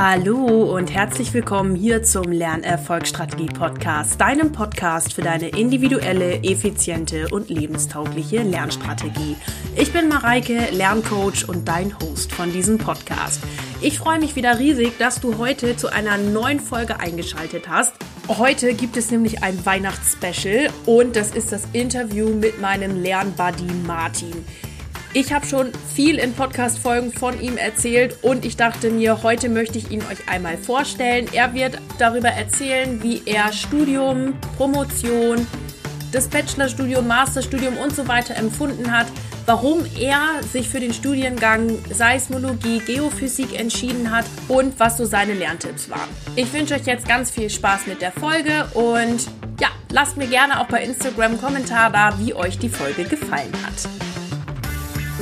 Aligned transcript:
Hallo 0.00 0.76
und 0.76 0.94
herzlich 0.94 1.34
willkommen 1.34 1.74
hier 1.74 2.04
zum 2.04 2.30
Lernerfolgsstrategie 2.30 3.48
Podcast, 3.48 4.20
deinem 4.20 4.52
Podcast 4.52 5.12
für 5.12 5.22
deine 5.22 5.48
individuelle, 5.48 6.40
effiziente 6.44 7.26
und 7.32 7.50
lebenstaugliche 7.50 8.44
Lernstrategie. 8.44 9.34
Ich 9.74 9.92
bin 9.92 10.06
Mareike, 10.06 10.68
Lerncoach 10.70 11.48
und 11.48 11.66
dein 11.66 11.98
Host 11.98 12.30
von 12.30 12.52
diesem 12.52 12.78
Podcast. 12.78 13.42
Ich 13.80 13.98
freue 13.98 14.20
mich 14.20 14.36
wieder 14.36 14.60
riesig, 14.60 14.96
dass 14.98 15.20
du 15.20 15.36
heute 15.36 15.76
zu 15.76 15.88
einer 15.88 16.16
neuen 16.16 16.60
Folge 16.60 17.00
eingeschaltet 17.00 17.68
hast. 17.68 17.94
Heute 18.28 18.74
gibt 18.74 18.96
es 18.96 19.10
nämlich 19.10 19.42
ein 19.42 19.66
Weihnachtsspecial 19.66 20.70
und 20.86 21.16
das 21.16 21.32
ist 21.32 21.50
das 21.50 21.64
Interview 21.72 22.28
mit 22.28 22.60
meinem 22.60 23.02
Lernbuddy 23.02 23.72
Martin. 23.84 24.44
Ich 25.14 25.32
habe 25.32 25.46
schon 25.46 25.72
viel 25.94 26.18
in 26.18 26.34
Podcast-Folgen 26.34 27.12
von 27.12 27.40
ihm 27.40 27.56
erzählt 27.56 28.18
und 28.20 28.44
ich 28.44 28.58
dachte 28.58 28.90
mir, 28.90 29.22
heute 29.22 29.48
möchte 29.48 29.78
ich 29.78 29.90
ihn 29.90 30.02
euch 30.02 30.28
einmal 30.28 30.58
vorstellen. 30.58 31.26
Er 31.32 31.54
wird 31.54 31.78
darüber 31.98 32.28
erzählen, 32.28 33.02
wie 33.02 33.22
er 33.24 33.50
Studium, 33.54 34.34
Promotion, 34.58 35.46
das 36.12 36.28
Bachelorstudium, 36.28 37.06
Masterstudium 37.06 37.78
und 37.78 37.96
so 37.96 38.06
weiter 38.06 38.36
empfunden 38.36 38.92
hat, 38.92 39.06
warum 39.46 39.86
er 39.98 40.42
sich 40.42 40.68
für 40.68 40.78
den 40.78 40.92
Studiengang 40.92 41.78
Seismologie, 41.90 42.80
Geophysik 42.80 43.58
entschieden 43.58 44.10
hat 44.10 44.26
und 44.46 44.78
was 44.78 44.98
so 44.98 45.06
seine 45.06 45.32
Lerntipps 45.32 45.88
waren. 45.88 46.08
Ich 46.36 46.52
wünsche 46.52 46.74
euch 46.74 46.84
jetzt 46.84 47.08
ganz 47.08 47.30
viel 47.30 47.48
Spaß 47.48 47.86
mit 47.86 48.02
der 48.02 48.12
Folge 48.12 48.66
und 48.74 49.26
ja, 49.58 49.68
lasst 49.90 50.18
mir 50.18 50.26
gerne 50.26 50.60
auch 50.60 50.66
bei 50.66 50.84
Instagram 50.84 51.32
einen 51.32 51.40
Kommentar 51.40 51.90
da, 51.90 52.18
wie 52.18 52.34
euch 52.34 52.58
die 52.58 52.68
Folge 52.68 53.04
gefallen 53.04 53.52
hat. 53.64 53.88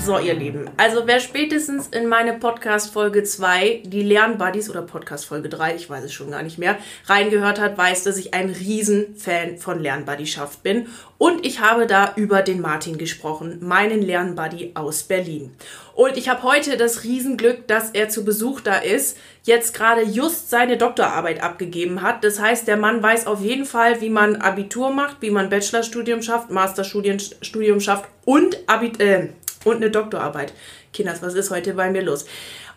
So, 0.06 0.20
ihr 0.20 0.34
Lieben. 0.34 0.70
Also, 0.76 1.08
wer 1.08 1.18
spätestens 1.18 1.88
in 1.88 2.06
meine 2.06 2.34
Podcast-Folge 2.34 3.24
2, 3.24 3.82
die 3.86 4.04
Lernbuddies 4.04 4.70
oder 4.70 4.82
Podcast-Folge 4.82 5.48
3, 5.48 5.74
ich 5.74 5.90
weiß 5.90 6.04
es 6.04 6.12
schon 6.12 6.30
gar 6.30 6.44
nicht 6.44 6.58
mehr, 6.58 6.78
reingehört 7.06 7.60
hat, 7.60 7.76
weiß, 7.76 8.04
dass 8.04 8.16
ich 8.16 8.32
ein 8.32 8.48
Riesenfan 8.50 9.58
von 9.58 9.80
Lernbuddyschaft 9.80 10.62
bin. 10.62 10.86
Und 11.18 11.44
ich 11.44 11.58
habe 11.58 11.88
da 11.88 12.12
über 12.14 12.42
den 12.42 12.60
Martin 12.60 12.98
gesprochen, 12.98 13.58
meinen 13.62 14.00
Lernbuddy 14.00 14.74
aus 14.74 15.02
Berlin. 15.02 15.50
Und 15.96 16.16
ich 16.16 16.28
habe 16.28 16.44
heute 16.44 16.76
das 16.76 17.02
Riesenglück, 17.02 17.66
dass 17.66 17.90
er 17.90 18.08
zu 18.08 18.24
Besuch 18.24 18.60
da 18.60 18.76
ist, 18.76 19.18
jetzt 19.42 19.74
gerade 19.74 20.02
just 20.02 20.50
seine 20.50 20.76
Doktorarbeit 20.76 21.42
abgegeben 21.42 22.02
hat. 22.02 22.22
Das 22.22 22.40
heißt, 22.40 22.68
der 22.68 22.76
Mann 22.76 23.02
weiß 23.02 23.26
auf 23.26 23.40
jeden 23.40 23.64
Fall, 23.64 24.00
wie 24.00 24.10
man 24.10 24.36
Abitur 24.36 24.90
macht, 24.90 25.16
wie 25.20 25.30
man 25.30 25.50
Bachelorstudium 25.50 26.22
schafft, 26.22 26.52
Masterstudium 26.52 27.80
schafft 27.80 28.08
und 28.24 28.56
Abit 28.68 29.00
äh, 29.00 29.30
und 29.66 29.76
eine 29.76 29.90
Doktorarbeit. 29.90 30.52
Kinders, 30.92 31.22
was 31.22 31.34
ist 31.34 31.50
heute 31.50 31.74
bei 31.74 31.90
mir 31.90 32.02
los? 32.02 32.26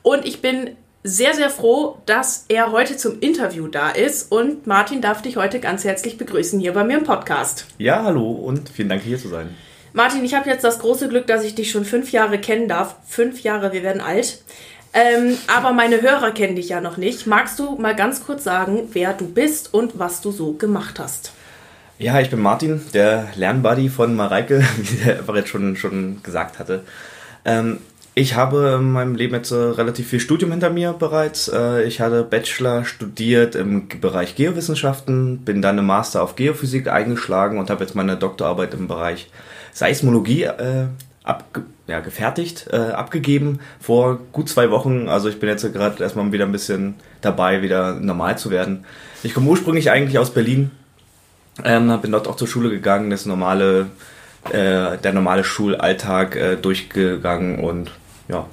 Und 0.01 0.25
ich 0.25 0.41
bin 0.41 0.75
sehr, 1.03 1.33
sehr 1.33 1.49
froh, 1.49 1.97
dass 2.05 2.45
er 2.49 2.71
heute 2.71 2.97
zum 2.97 3.19
Interview 3.19 3.67
da 3.67 3.89
ist. 3.89 4.31
Und 4.31 4.67
Martin 4.67 5.01
darf 5.01 5.21
dich 5.21 5.37
heute 5.37 5.59
ganz 5.59 5.83
herzlich 5.85 6.17
begrüßen 6.17 6.59
hier 6.59 6.73
bei 6.73 6.83
mir 6.83 6.97
im 6.97 7.03
Podcast. 7.03 7.67
Ja, 7.77 8.03
hallo 8.03 8.31
und 8.31 8.69
vielen 8.69 8.89
Dank, 8.89 9.03
hier 9.03 9.17
zu 9.17 9.29
sein. 9.29 9.55
Martin, 9.93 10.23
ich 10.23 10.33
habe 10.33 10.49
jetzt 10.49 10.63
das 10.63 10.79
große 10.79 11.09
Glück, 11.09 11.27
dass 11.27 11.43
ich 11.43 11.55
dich 11.55 11.71
schon 11.71 11.85
fünf 11.85 12.11
Jahre 12.11 12.37
kennen 12.39 12.67
darf. 12.67 12.95
Fünf 13.07 13.41
Jahre, 13.41 13.71
wir 13.71 13.83
werden 13.83 14.01
alt. 14.01 14.43
Ähm, 14.93 15.37
aber 15.47 15.71
meine 15.71 16.01
Hörer 16.01 16.31
kennen 16.31 16.55
dich 16.55 16.69
ja 16.69 16.81
noch 16.81 16.97
nicht. 16.97 17.27
Magst 17.27 17.59
du 17.59 17.75
mal 17.75 17.95
ganz 17.95 18.25
kurz 18.25 18.43
sagen, 18.43 18.89
wer 18.91 19.13
du 19.13 19.27
bist 19.27 19.73
und 19.73 19.99
was 19.99 20.21
du 20.21 20.31
so 20.31 20.53
gemacht 20.53 20.99
hast? 20.99 21.31
Ja, 22.01 22.17
ich 22.21 22.29
bin 22.29 22.39
Martin, 22.39 22.79
der 22.93 23.27
Lernbuddy 23.35 23.89
von 23.89 24.15
Mareike, 24.15 24.63
wie 24.77 25.03
der 25.03 25.17
einfach 25.17 25.35
jetzt 25.35 25.49
schon, 25.49 25.75
schon 25.75 26.23
gesagt 26.23 26.57
hatte. 26.57 26.83
Ähm, 27.43 27.79
ich 28.15 28.35
habe 28.35 28.77
in 28.79 28.89
meinem 28.93 29.15
Leben 29.15 29.35
jetzt 29.35 29.51
äh, 29.51 29.55
relativ 29.55 30.07
viel 30.07 30.21
Studium 30.21 30.51
hinter 30.51 30.69
mir 30.69 30.93
bereits. 30.93 31.49
Äh, 31.49 31.83
ich 31.83 31.99
hatte 31.99 32.23
Bachelor 32.23 32.85
studiert 32.85 33.53
im 33.55 33.89
Bereich 33.99 34.35
Geowissenschaften, 34.35 35.39
bin 35.39 35.61
dann 35.61 35.77
im 35.77 35.87
Master 35.87 36.23
auf 36.23 36.37
Geophysik 36.37 36.87
eingeschlagen 36.87 37.57
und 37.57 37.69
habe 37.69 37.83
jetzt 37.83 37.95
meine 37.95 38.15
Doktorarbeit 38.15 38.73
im 38.75 38.87
Bereich 38.87 39.29
Seismologie 39.73 40.43
äh, 40.43 40.85
abge 41.23 41.63
ja, 41.87 41.99
gefertigt, 41.99 42.67
äh, 42.71 42.77
abgegeben 42.77 43.59
vor 43.81 44.19
gut 44.31 44.47
zwei 44.47 44.71
Wochen. 44.71 45.09
Also 45.09 45.27
ich 45.27 45.39
bin 45.41 45.49
jetzt 45.49 45.73
gerade 45.73 46.01
erstmal 46.01 46.31
wieder 46.31 46.45
ein 46.45 46.53
bisschen 46.53 46.95
dabei, 47.19 47.61
wieder 47.61 47.95
normal 47.95 48.37
zu 48.37 48.51
werden. 48.51 48.85
Ich 49.21 49.33
komme 49.33 49.49
ursprünglich 49.49 49.91
eigentlich 49.91 50.17
aus 50.17 50.29
Berlin, 50.33 50.71
ähm, 51.65 51.99
bin 52.01 52.11
dort 52.11 52.27
auch 52.27 52.35
zur 52.35 52.47
Schule 52.47 52.69
gegangen, 52.69 53.09
das 53.09 53.25
normale, 53.25 53.87
äh, 54.51 54.97
der 54.97 55.13
normale 55.13 55.43
Schulalltag 55.43 56.35
äh, 56.35 56.55
durchgegangen 56.55 57.59
und 57.59 57.91
ja, 58.27 58.47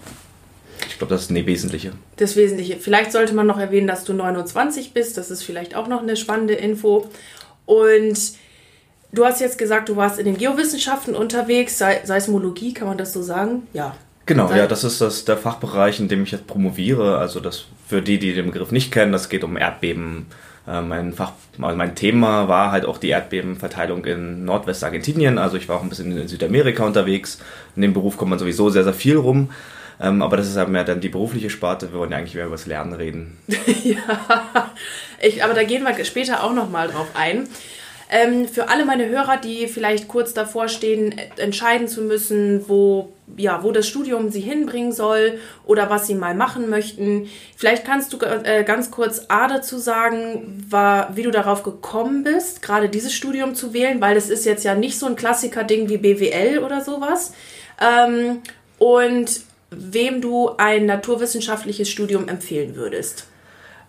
ich 0.88 0.98
glaube, 0.98 1.12
das 1.12 1.22
ist 1.22 1.30
das 1.30 1.46
Wesentliche. 1.46 1.92
Das 2.16 2.36
Wesentliche. 2.36 2.76
Vielleicht 2.76 3.12
sollte 3.12 3.34
man 3.34 3.46
noch 3.46 3.58
erwähnen, 3.58 3.86
dass 3.86 4.04
du 4.04 4.12
29 4.12 4.94
bist. 4.94 5.18
Das 5.18 5.30
ist 5.30 5.42
vielleicht 5.42 5.74
auch 5.74 5.88
noch 5.88 6.02
eine 6.02 6.16
spannende 6.16 6.54
Info. 6.54 7.08
Und 7.66 8.18
du 9.12 9.24
hast 9.24 9.40
jetzt 9.40 9.58
gesagt, 9.58 9.88
du 9.88 9.96
warst 9.96 10.18
in 10.18 10.24
den 10.24 10.38
Geowissenschaften 10.38 11.14
unterwegs, 11.14 11.78
Se 11.78 12.00
Seismologie, 12.04 12.72
kann 12.72 12.88
man 12.88 12.98
das 12.98 13.12
so 13.12 13.22
sagen? 13.22 13.66
Ja. 13.72 13.94
Genau, 14.26 14.50
ja, 14.52 14.66
das 14.66 14.82
ist 14.82 15.00
das, 15.00 15.24
der 15.24 15.36
Fachbereich, 15.36 16.00
in 16.00 16.08
dem 16.08 16.24
ich 16.24 16.32
jetzt 16.32 16.46
promoviere. 16.46 17.18
Also 17.18 17.38
das 17.40 17.66
für 17.86 18.02
die, 18.02 18.18
die 18.18 18.34
den 18.34 18.46
Begriff 18.46 18.72
nicht 18.72 18.90
kennen, 18.90 19.12
das 19.12 19.28
geht 19.28 19.44
um 19.44 19.56
Erdbeben, 19.56 20.26
mein 20.66 21.12
Fach, 21.12 21.32
also 21.60 21.76
mein 21.76 21.94
Thema 21.94 22.48
war 22.48 22.72
halt 22.72 22.86
auch 22.86 22.98
die 22.98 23.10
Erdbebenverteilung 23.10 24.04
in 24.04 24.44
Nordwestargentinien. 24.44 25.38
Also 25.38 25.56
ich 25.56 25.68
war 25.68 25.76
auch 25.76 25.82
ein 25.82 25.88
bisschen 25.88 26.16
in 26.16 26.28
Südamerika 26.28 26.84
unterwegs. 26.84 27.38
In 27.76 27.82
dem 27.82 27.92
Beruf 27.92 28.16
kommt 28.16 28.30
man 28.30 28.38
sowieso 28.38 28.68
sehr, 28.70 28.84
sehr 28.84 28.94
viel 28.94 29.16
rum. 29.16 29.50
Ähm, 30.00 30.22
aber 30.22 30.36
das 30.36 30.48
ist 30.48 30.56
halt 30.56 30.68
mehr 30.68 30.84
dann 30.84 31.00
die 31.00 31.08
berufliche 31.08 31.50
Sparte. 31.50 31.92
Wir 31.92 31.98
wollen 31.98 32.10
ja 32.10 32.18
eigentlich 32.18 32.34
mehr 32.34 32.46
über 32.46 32.56
das 32.56 32.66
Lernen 32.66 32.92
reden. 32.92 33.38
ja, 33.84 34.72
ich, 35.20 35.42
aber 35.42 35.54
da 35.54 35.62
gehen 35.62 35.84
wir 35.84 36.04
später 36.04 36.42
auch 36.42 36.52
nochmal 36.52 36.88
drauf 36.88 37.08
ein. 37.14 37.48
Ähm, 38.10 38.46
für 38.46 38.68
alle 38.68 38.84
meine 38.84 39.08
Hörer, 39.08 39.38
die 39.38 39.66
vielleicht 39.66 40.06
kurz 40.08 40.34
davor 40.34 40.68
stehen, 40.68 41.14
entscheiden 41.36 41.88
zu 41.88 42.02
müssen, 42.02 42.68
wo, 42.68 43.12
ja, 43.36 43.62
wo 43.62 43.72
das 43.72 43.86
Studium 43.86 44.30
sie 44.30 44.40
hinbringen 44.40 44.92
soll 44.92 45.38
oder 45.64 45.90
was 45.90 46.06
sie 46.06 46.14
mal 46.14 46.34
machen 46.34 46.70
möchten, 46.70 47.28
vielleicht 47.56 47.84
kannst 47.84 48.12
du 48.12 48.18
äh, 48.18 48.64
ganz 48.64 48.90
kurz 48.90 49.26
A 49.28 49.48
dazu 49.48 49.78
sagen, 49.78 50.64
war, 50.68 51.16
wie 51.16 51.22
du 51.22 51.30
darauf 51.30 51.62
gekommen 51.62 52.24
bist, 52.24 52.62
gerade 52.62 52.88
dieses 52.88 53.12
Studium 53.12 53.54
zu 53.54 53.72
wählen, 53.72 54.00
weil 54.00 54.14
das 54.14 54.30
ist 54.30 54.44
jetzt 54.44 54.64
ja 54.64 54.74
nicht 54.74 54.98
so 54.98 55.06
ein 55.06 55.16
Klassiker-Ding 55.16 55.88
wie 55.88 55.98
BWL 55.98 56.60
oder 56.60 56.80
sowas. 56.80 57.32
Ähm, 57.80 58.42
und 58.78 59.40
wem 59.70 60.20
du 60.20 60.50
ein 60.56 60.86
naturwissenschaftliches 60.86 61.88
Studium 61.88 62.28
empfehlen 62.28 62.76
würdest. 62.76 63.26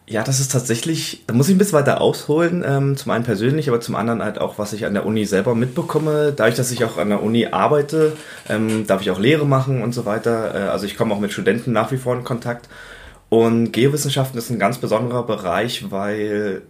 Ja, 0.10 0.24
das 0.24 0.40
ist 0.40 0.54
tatsächlich, 0.54 1.24
da 1.28 1.34
muss 1.34 1.50
ich 1.50 1.56
ein 1.56 1.58
bisschen 1.58 1.78
weiter 1.78 2.00
ausholen, 2.00 2.64
ähm, 2.66 2.96
zum 2.96 3.12
einen 3.12 3.26
persönlich, 3.26 3.68
aber 3.68 3.82
zum 3.82 3.96
anderen 3.96 4.24
halt 4.24 4.40
auch, 4.40 4.58
was 4.58 4.72
ich 4.72 4.86
an 4.86 4.94
der 4.94 5.06
Uni 5.06 5.26
selber 5.26 5.54
mitbekomme. 5.54 6.32
Dadurch, 6.34 6.56
dass 6.56 6.72
ich 6.72 6.86
auch 6.86 6.98
an 6.98 7.10
der 7.10 7.22
Uni 7.22 7.48
arbeite, 7.48 8.16
ähm, 8.48 8.88
darf 8.88 9.02
ich 9.02 9.12
auch 9.12 9.20
Lehre 9.20 9.46
machen 9.46 9.82
und 9.82 9.94
so 9.94 10.06
weiter. 10.06 10.56
Äh, 10.56 10.70
also 10.70 10.86
ich 10.86 10.96
komme 10.96 11.14
auch 11.14 11.20
mit 11.20 11.34
Studenten 11.34 11.74
nach 11.74 11.92
wie 11.92 11.98
vor 11.98 12.16
in 12.16 12.24
Kontakt. 12.24 12.70
Und 13.28 13.74
Geowissenschaften 13.74 14.38
ist 14.38 14.50
ein 14.50 14.60
ganz 14.60 14.78
besonderer 14.78 15.24
Bereich, 15.24 15.92
weil 15.92 16.62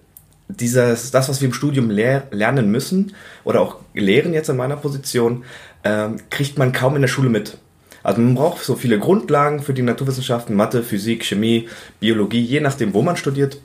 dieses, 0.50 1.12
das, 1.12 1.30
was 1.30 1.40
wir 1.40 1.48
im 1.48 1.54
Studium 1.54 1.92
lehr 1.92 2.24
lernen 2.32 2.72
müssen 2.72 3.14
oder 3.44 3.62
auch 3.62 3.78
lehren 3.94 4.34
jetzt 4.34 4.50
in 4.50 4.58
meiner 4.58 4.78
Position, 4.78 5.44
ähm, 5.84 6.18
kriegt 6.32 6.58
man 6.58 6.72
kaum 6.72 6.96
in 6.96 7.02
der 7.02 7.08
Schule 7.08 7.30
mit. 7.30 7.60
Also 8.08 8.22
man 8.22 8.36
braucht 8.36 8.64
so 8.64 8.76
viele 8.76 9.00
Grundlagen 9.00 9.62
für 9.62 9.74
die 9.74 9.82
Naturwissenschaften, 9.82 10.56
Mathe, 10.56 10.82
Physik, 10.82 11.26
Chemie, 11.26 11.68
Biologie, 12.00 12.40
je 12.42 12.62
nachdem, 12.62 12.94
wo 12.94 13.02
man 13.02 13.18
studiert. 13.18 13.58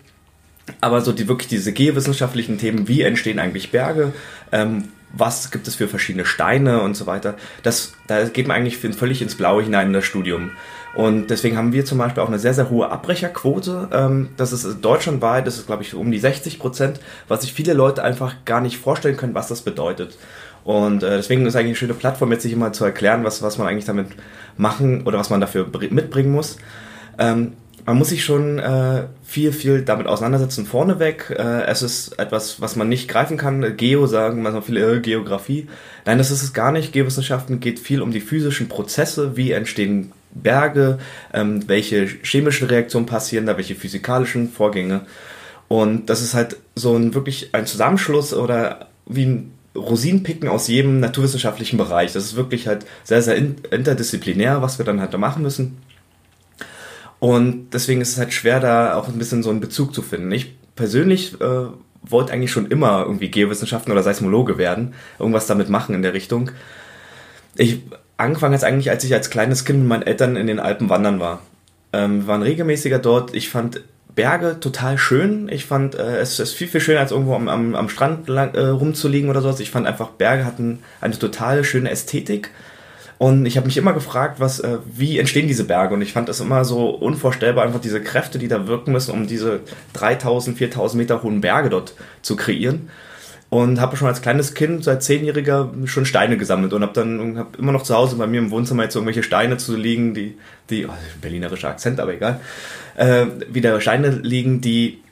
Aber 0.81 1.01
so 1.01 1.13
die 1.13 1.29
wirklich 1.29 1.47
diese 1.47 1.73
geowissenschaftlichen 1.73 2.59
Themen, 2.59 2.89
wie 2.89 3.03
entstehen 3.03 3.39
eigentlich 3.39 3.71
Berge, 3.71 4.13
ähm, 4.51 4.89
was 5.13 5.53
gibt 5.53 5.69
es 5.69 5.77
für 5.77 5.87
verschiedene 5.87 6.25
Steine 6.25 6.83
und 6.83 6.97
so 6.97 7.07
weiter, 7.07 7.37
das, 7.63 7.93
da 8.09 8.25
geht 8.25 8.49
man 8.49 8.57
eigentlich 8.57 8.79
völlig 8.79 9.23
ins 9.23 9.37
Blaue 9.37 9.63
hinein 9.63 9.87
in 9.87 9.93
das 9.93 10.07
Studium. 10.07 10.51
Und 10.97 11.29
deswegen 11.29 11.57
haben 11.57 11.73
wir 11.73 11.85
zum 11.85 11.99
Beispiel 11.99 12.25
auch 12.25 12.29
eine 12.29 12.41
sehr, 12.41 12.53
sehr 12.53 12.69
hohe 12.69 12.91
Abbrecherquote. 12.91 13.91
Ähm, 13.93 14.31
das 14.37 14.53
ist 14.53 14.81
deutschlandweit, 14.81 15.47
das 15.47 15.57
ist 15.57 15.67
glaube 15.67 15.85
ich 15.85 15.95
um 15.95 16.11
die 16.11 16.19
60 16.19 16.59
Prozent, 16.59 16.99
was 17.29 17.43
sich 17.43 17.53
viele 17.53 17.75
Leute 17.75 18.03
einfach 18.03 18.35
gar 18.45 18.61
nicht 18.61 18.77
vorstellen 18.77 19.17
können, 19.17 19.37
was 19.37 19.47
das 19.47 19.63
bedeutet. 19.63 20.19
Und 20.65 21.03
äh, 21.03 21.17
deswegen 21.17 21.47
ist 21.47 21.57
eigentlich 21.57 21.69
eine 21.69 21.77
schöne 21.77 21.95
Plattform, 21.95 22.33
jetzt 22.33 22.43
sich 22.43 22.53
immer 22.53 22.73
zu 22.73 22.85
erklären, 22.85 23.25
was, 23.25 23.43
was 23.43 23.59
man 23.59 23.67
eigentlich 23.67 23.85
damit 23.85 24.09
machen 24.57 25.03
oder 25.07 25.19
was 25.19 25.31
man 25.31 25.41
dafür 25.41 25.67
mitbringen 25.91 26.31
muss. 26.31 26.57
Ähm, 27.19 27.55
man 27.85 27.99
muss 27.99 28.11
sich 28.11 28.25
schon 28.25 28.59
äh, 28.59 29.05
viel, 29.25 29.53
viel 29.53 29.83
damit 29.83 30.07
auseinandersetzen 30.07 30.67
vorneweg. 30.67 31.35
Äh, 31.37 31.65
es 31.65 31.83
ist 31.83 32.19
etwas, 32.19 32.61
was 32.61 32.77
man 32.77 32.89
nicht 32.89 33.09
greifen 33.09 33.37
kann. 33.37 33.77
Geo 33.77 34.07
sagen 34.07 34.43
manchmal 34.43 34.63
viele 34.63 34.97
äh, 34.97 35.01
Geografie. 35.01 35.67
Nein, 36.05 36.19
das 36.19 36.31
ist 36.31 36.43
es 36.43 36.53
gar 36.53 36.71
nicht. 36.71 36.93
Geowissenschaften 36.93 37.61
geht 37.61 37.81
viel 37.81 38.01
um 38.01 38.13
die 38.13 38.21
physischen 38.21 38.69
Prozesse. 38.69 39.37
Wie 39.37 39.51
entstehen 39.51 40.13
Berge? 40.31 40.99
Ähm, 41.33 41.69
welche 41.69 42.07
chemischen 42.23 42.69
Reaktionen 42.69 43.07
passieren 43.07 43.47
da? 43.47 43.57
Welche 43.57 43.75
physikalischen 43.75 44.51
Vorgänge? 44.51 45.03
Und 45.67 46.07
das 46.07 46.23
ist 46.23 46.35
halt 46.35 46.59
so 46.77 46.95
ein 46.97 47.15
wirklich 47.15 47.51
ein 47.53 47.67
Zusammenschluss 47.67 48.33
oder 48.33 48.89
wie 49.07 49.27
ein 49.27 49.53
Rosinen 49.75 50.23
picken 50.23 50.49
aus 50.49 50.69
jedem 50.69 51.01
naturwissenschaftlichen 51.01 51.79
Bereich. 51.79 52.13
Das 52.13 52.25
ist 52.25 52.37
wirklich 52.37 52.67
halt 52.67 52.85
sehr, 53.05 53.23
sehr 53.23 53.37
interdisziplinär, 53.37 54.63
was 54.63 54.79
wir 54.79 54.85
dann 54.85 55.01
halt 55.01 55.15
da 55.15 55.19
machen 55.19 55.43
müssen. 55.43 55.79
Und 57.19 57.71
deswegen 57.73 58.01
ist 58.01 58.11
es 58.11 58.19
halt 58.19 58.33
schwer, 58.33 58.61
da 58.61 58.97
auch 58.97 59.09
ein 59.09 59.19
bisschen 59.19 59.43
so 59.43 59.51
einen 59.51 59.61
Bezug 59.61 59.95
zu 59.95 60.03
finden. 60.03 60.33
Ich 60.33 60.57
persönlich 60.75 61.41
äh, 61.41 61.67
wollte 62.03 62.33
eigentlich 62.33 62.51
schon 62.51 62.67
immer 62.67 63.05
irgendwie 63.05 63.31
Geowissenschaften 63.31 63.93
oder 63.93 64.03
Seismologe 64.03 64.59
werden, 64.59 64.95
irgendwas 65.19 65.47
damit 65.47 65.69
machen 65.69 65.95
in 65.95 66.03
der 66.03 66.15
Richtung. 66.15 66.51
Ich 67.55 67.83
angefangen 68.17 68.55
hat 68.55 68.65
eigentlich, 68.65 68.91
als 68.91 69.05
ich 69.05 69.15
als 69.15 69.31
kleines 69.31 69.65
Kind 69.65 69.81
mit 69.81 69.89
meinen 69.89 70.03
Eltern 70.03 70.37
in 70.37 70.47
den 70.47 70.61
Alpen 70.61 70.89
wandern 70.89 71.21
war. 71.21 71.41
Ähm, 71.93 72.23
wir 72.23 72.27
waren 72.27 72.43
regelmäßiger 72.43 72.99
dort. 72.99 73.35
Ich 73.35 73.49
fand 73.49 73.83
Berge 74.15 74.61
total 74.61 74.99
schön. 74.99 75.49
Ich 75.49 75.67
fand 75.67 75.95
äh, 75.95 76.19
es 76.19 76.39
ist 76.39 76.53
viel, 76.53 76.69
viel 76.69 76.81
schöner, 76.81 77.01
als 77.01 77.13
irgendwo 77.13 77.35
am, 77.35 77.49
am, 77.49 77.75
am 77.75 77.89
Strand 77.89 78.29
lang, 78.29 78.55
äh, 78.55 78.67
rumzuliegen 78.67 79.31
oder 79.31 79.41
sowas. 79.41 79.61
Ich 79.61 79.71
fand 79.71 79.87
einfach, 79.87 80.11
Berge 80.11 80.45
hatten 80.45 80.81
eine 81.01 81.19
total 81.19 81.65
schöne 81.65 81.91
Ästhetik. 81.91 82.51
Und 83.19 83.47
ich 83.47 83.57
habe 83.57 83.67
mich 83.67 83.77
immer 83.77 83.93
gefragt, 83.93 84.41
was, 84.41 84.61
äh, 84.61 84.79
wie 84.85 85.19
entstehen 85.19 85.47
diese 85.47 85.65
Berge? 85.65 85.95
Und 85.95 86.03
ich 86.03 86.13
fand 86.13 86.29
es 86.29 86.41
immer 86.41 86.65
so 86.65 86.91
unvorstellbar, 86.91 87.65
einfach 87.65 87.81
diese 87.81 88.03
Kräfte, 88.03 88.39
die 88.39 88.49
da 88.49 88.67
wirken 88.67 88.93
müssen, 88.93 89.13
um 89.13 89.27
diese 89.27 89.61
3000, 89.93 90.59
4000 90.59 91.01
Meter 91.01 91.23
hohen 91.23 91.41
Berge 91.41 91.71
dort 91.71 91.95
zu 92.23 92.37
kreieren 92.37 92.91
und 93.53 93.83
habe 93.83 93.99
schon 93.99 94.09
als 94.09 94.23
kleines 94.23 94.55
Kind, 94.55 94.83
seit 94.83 95.03
zehnjähriger, 95.03 95.71
schon 95.85 96.07
Steine 96.07 96.39
gesammelt 96.39 96.73
und 96.73 96.81
habe 96.81 96.95
dann 96.95 97.37
hab 97.37 97.59
immer 97.59 97.71
noch 97.71 97.83
zu 97.83 97.95
Hause 97.95 98.17
bei 98.17 98.27
mir 98.27 98.39
im 98.39 98.51
Wohnzimmer 98.51 98.85
jetzt 98.85 98.95
irgendwelche 98.95 99.23
Steine 99.23 99.59
zu 99.59 99.77
liegen, 99.77 100.15
die, 100.15 100.39
die 100.71 100.87
oh, 100.87 100.95
berlinerischer 101.21 101.69
Akzent, 101.69 102.01
aber 102.01 102.15
egal, 102.15 102.41
äh, 102.97 103.27
wieder 103.51 103.79
Steine 103.83 104.09
liegen, 104.09 104.63
die 104.63 105.03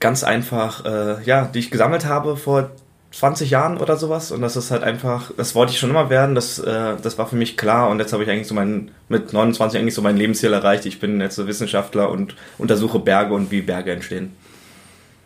ganz 0.00 0.24
einfach, 0.24 0.84
äh, 0.84 1.22
ja, 1.22 1.44
die 1.44 1.60
ich 1.60 1.70
gesammelt 1.70 2.06
habe 2.06 2.36
vor 2.36 2.70
20 3.12 3.50
Jahren 3.50 3.78
oder 3.78 3.96
sowas 3.96 4.32
und 4.32 4.42
das 4.42 4.56
ist 4.56 4.72
halt 4.72 4.82
einfach, 4.82 5.30
das 5.36 5.54
wollte 5.54 5.70
ich 5.70 5.78
schon 5.78 5.90
immer 5.90 6.10
werden, 6.10 6.34
das, 6.34 6.58
äh, 6.58 6.96
das 7.00 7.18
war 7.18 7.28
für 7.28 7.36
mich 7.36 7.56
klar 7.56 7.88
und 7.88 8.00
jetzt 8.00 8.12
habe 8.12 8.24
ich 8.24 8.30
eigentlich 8.30 8.48
so 8.48 8.54
mein, 8.54 8.90
mit 9.08 9.32
29 9.32 9.78
eigentlich 9.78 9.94
so 9.94 10.02
mein 10.02 10.16
Lebensziel 10.16 10.52
erreicht. 10.52 10.86
Ich 10.86 10.98
bin 10.98 11.20
jetzt 11.20 11.38
Wissenschaftler 11.46 12.10
und 12.10 12.34
untersuche 12.58 12.98
Berge 12.98 13.32
und 13.32 13.52
wie 13.52 13.62
Berge 13.62 13.92
entstehen. 13.92 14.32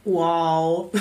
Wow. 0.05 0.91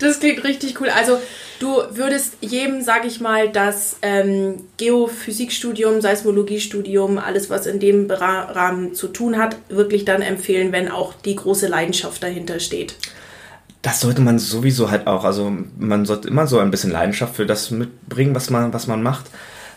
das 0.00 0.18
klingt 0.18 0.42
richtig 0.44 0.80
cool. 0.80 0.88
Also 0.88 1.18
du 1.60 1.76
würdest 1.92 2.38
jedem, 2.40 2.82
sag 2.82 3.04
ich 3.04 3.20
mal, 3.20 3.48
das 3.50 3.96
ähm, 4.02 4.56
Geophysikstudium, 4.76 6.00
Seismologiestudium, 6.00 7.18
alles 7.18 7.50
was 7.50 7.66
in 7.66 7.78
dem 7.78 8.10
Rahmen 8.10 8.94
zu 8.94 9.08
tun 9.08 9.36
hat, 9.36 9.56
wirklich 9.68 10.04
dann 10.04 10.22
empfehlen, 10.22 10.72
wenn 10.72 10.90
auch 10.90 11.14
die 11.14 11.36
große 11.36 11.68
Leidenschaft 11.68 12.22
dahinter 12.22 12.58
steht. 12.58 12.96
Das 13.82 14.00
sollte 14.00 14.20
man 14.20 14.38
sowieso 14.38 14.90
halt 14.90 15.06
auch. 15.06 15.24
Also 15.24 15.52
man 15.78 16.04
sollte 16.04 16.28
immer 16.28 16.46
so 16.46 16.58
ein 16.58 16.70
bisschen 16.70 16.90
Leidenschaft 16.90 17.36
für 17.36 17.46
das 17.46 17.70
mitbringen, 17.70 18.34
was 18.34 18.50
man, 18.50 18.72
was 18.72 18.86
man 18.86 19.02
macht. 19.02 19.26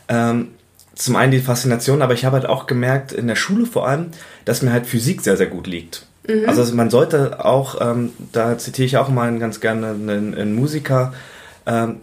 Ähm, 0.10 0.50
zum 0.96 1.16
einen 1.16 1.32
die 1.32 1.40
Faszination, 1.40 2.02
aber 2.02 2.14
ich 2.14 2.26
habe 2.26 2.38
halt 2.38 2.46
auch 2.46 2.68
gemerkt, 2.68 3.12
in 3.14 3.28
der 3.28 3.36
Schule 3.36 3.66
vor 3.66 3.88
allem, 3.88 4.12
dass 4.46 4.62
mir 4.62 4.72
halt 4.72 4.86
Physik 4.86 5.22
sehr, 5.22 5.38
sehr 5.38 5.48
gut 5.48 5.68
liegt. 5.68 6.06
Mhm. 6.28 6.48
Also 6.48 6.76
man 6.76 6.90
sollte 6.90 7.44
auch, 7.44 7.80
ähm, 7.82 8.14
da 8.32 8.58
zitiere 8.58 8.86
ich 8.86 8.98
auch 8.98 9.10
mal 9.10 9.38
ganz 9.40 9.60
gerne 9.60 9.90
einen, 9.90 10.36
einen 10.36 10.56
Musiker, 10.56 11.14
ähm, 11.66 11.98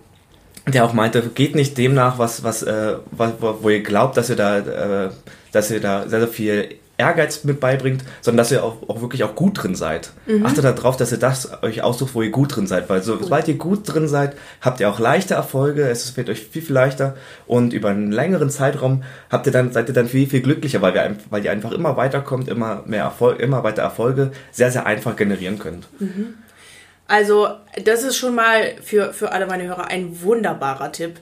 der 0.67 0.85
auch 0.85 0.93
meinte, 0.93 1.23
geht 1.35 1.55
nicht 1.55 1.79
dem 1.79 1.95
nach, 1.95 2.19
was, 2.19 2.45
was, 2.45 2.63
äh, 2.63 2.97
was, 3.11 3.33
wo 3.41 3.69
ihr 3.69 3.83
glaubt, 3.83 4.17
dass 4.17 4.31
ihr 4.31 4.37
da, 4.37 4.59
äh, 4.59 5.11
dass 5.53 5.71
ihr 5.71 5.81
da 5.81 6.09
sehr, 6.09 6.21
sehr 6.21 6.29
viel 6.29 6.69
Ehrgeiz 7.01 7.45
mit 7.45 7.61
beibringt, 7.61 8.05
sondern 8.21 8.39
dass 8.39 8.53
ihr 8.53 8.63
auch, 8.63 8.89
auch 8.89 9.01
wirklich 9.01 9.25
auch 9.25 9.35
gut 9.35 9.63
drin 9.63 9.75
seid. 9.75 10.11
Mhm. 10.27 10.47
Achtet 10.47 10.65
darauf, 10.65 10.97
dass 10.97 11.11
ihr 11.13 11.19
das 11.19 11.63
euch 11.63 11.83
aussucht, 11.83 12.15
wo 12.15 12.23
ihr 12.23 12.31
gut 12.31 12.55
drin 12.55 12.67
seid, 12.67 12.89
weil 12.89 13.03
so, 13.03 13.19
sobald 13.19 13.49
ihr 13.49 13.57
gut 13.57 13.81
drin 13.85 14.07
seid, 14.07 14.37
habt 14.61 14.81
ihr 14.81 14.89
auch 14.89 14.99
leichte 14.99 15.35
Erfolge, 15.35 15.89
es 15.89 16.17
wird 16.17 16.29
euch 16.29 16.41
viel, 16.41 16.63
viel 16.63 16.75
leichter 16.75 17.17
und 17.47 17.73
über 17.73 17.89
einen 17.89 18.13
längeren 18.13 18.51
Zeitraum 18.51 19.03
habt 19.31 19.47
ihr 19.47 19.53
dann, 19.53 19.73
seid 19.73 19.89
ihr 19.89 19.95
dann 19.95 20.07
viel, 20.07 20.29
viel 20.29 20.43
glücklicher, 20.43 20.83
weil, 20.83 20.95
wir, 20.95 21.17
weil 21.31 21.45
ihr 21.45 21.51
einfach 21.51 21.73
immer 21.73 21.97
weiterkommt, 21.97 22.49
immer 22.49 22.83
mehr 22.87 23.05
Erfolg, 23.05 23.41
immer 23.41 23.65
weiter 23.65 23.83
Erfolge 23.83 24.33
sehr, 24.53 24.71
sehr 24.71 24.87
einfach 24.87 25.17
generieren 25.17 25.59
könnt. 25.59 25.89
Mhm. 26.01 26.35
Also, 27.07 27.49
das 27.85 28.05
ist 28.05 28.17
schon 28.17 28.37
mal 28.37 28.75
für, 28.83 29.13
für 29.13 29.33
alle 29.33 29.47
meine 29.47 29.65
Hörer 29.65 29.89
ein 29.89 30.23
wunderbarer 30.23 30.93
Tipp. 30.93 31.19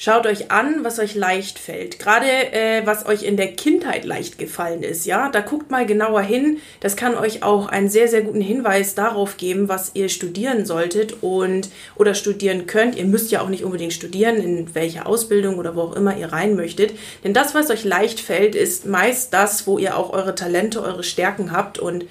Schaut 0.00 0.26
euch 0.28 0.52
an, 0.52 0.84
was 0.84 1.00
euch 1.00 1.16
leicht 1.16 1.58
fällt. 1.58 1.98
Gerade 1.98 2.28
äh, 2.28 2.86
was 2.86 3.04
euch 3.06 3.24
in 3.24 3.36
der 3.36 3.48
Kindheit 3.48 4.04
leicht 4.04 4.38
gefallen 4.38 4.84
ist, 4.84 5.06
ja. 5.06 5.28
Da 5.28 5.40
guckt 5.40 5.72
mal 5.72 5.86
genauer 5.86 6.20
hin. 6.22 6.58
Das 6.78 6.94
kann 6.94 7.16
euch 7.16 7.42
auch 7.42 7.66
einen 7.66 7.88
sehr, 7.88 8.06
sehr 8.06 8.22
guten 8.22 8.40
Hinweis 8.40 8.94
darauf 8.94 9.38
geben, 9.38 9.68
was 9.68 9.90
ihr 9.94 10.08
studieren 10.08 10.66
solltet 10.66 11.16
und 11.20 11.70
oder 11.96 12.14
studieren 12.14 12.68
könnt. 12.68 12.94
Ihr 12.94 13.06
müsst 13.06 13.32
ja 13.32 13.40
auch 13.40 13.48
nicht 13.48 13.64
unbedingt 13.64 13.92
studieren, 13.92 14.36
in 14.36 14.72
welche 14.72 15.04
Ausbildung 15.04 15.58
oder 15.58 15.74
wo 15.74 15.80
auch 15.80 15.96
immer 15.96 16.16
ihr 16.16 16.32
rein 16.32 16.54
möchtet. 16.54 16.92
Denn 17.24 17.34
das, 17.34 17.56
was 17.56 17.68
euch 17.68 17.82
leicht 17.82 18.20
fällt, 18.20 18.54
ist 18.54 18.86
meist 18.86 19.34
das, 19.34 19.66
wo 19.66 19.78
ihr 19.78 19.98
auch 19.98 20.12
eure 20.12 20.36
Talente, 20.36 20.80
eure 20.80 21.02
Stärken 21.02 21.50
habt 21.50 21.80
und 21.80 22.04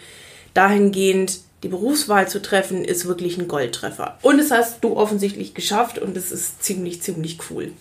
dahingehend 0.54 1.39
die 1.63 1.69
Berufswahl 1.69 2.27
zu 2.27 2.42
treffen, 2.42 2.86
ist 2.86 3.07
wirklich 3.07 3.38
ein 3.38 3.48
Goldtreffer. 3.48 4.19
Und 4.21 4.39
es 4.39 4.51
hast 4.51 4.83
du 4.83 4.95
offensichtlich 4.95 5.54
geschafft 5.54 5.98
und 5.98 6.15
es 6.15 6.31
ist 6.31 6.63
ziemlich, 6.63 7.01
ziemlich 7.01 7.39
cool. 7.50 7.71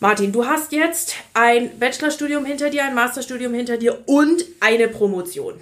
Martin, 0.00 0.30
du 0.30 0.46
hast 0.46 0.70
jetzt 0.70 1.14
ein 1.34 1.76
Bachelorstudium 1.78 2.44
hinter 2.44 2.70
dir, 2.70 2.84
ein 2.84 2.94
Masterstudium 2.94 3.52
hinter 3.52 3.76
dir 3.76 3.98
und 4.06 4.44
eine 4.60 4.86
Promotion. 4.86 5.54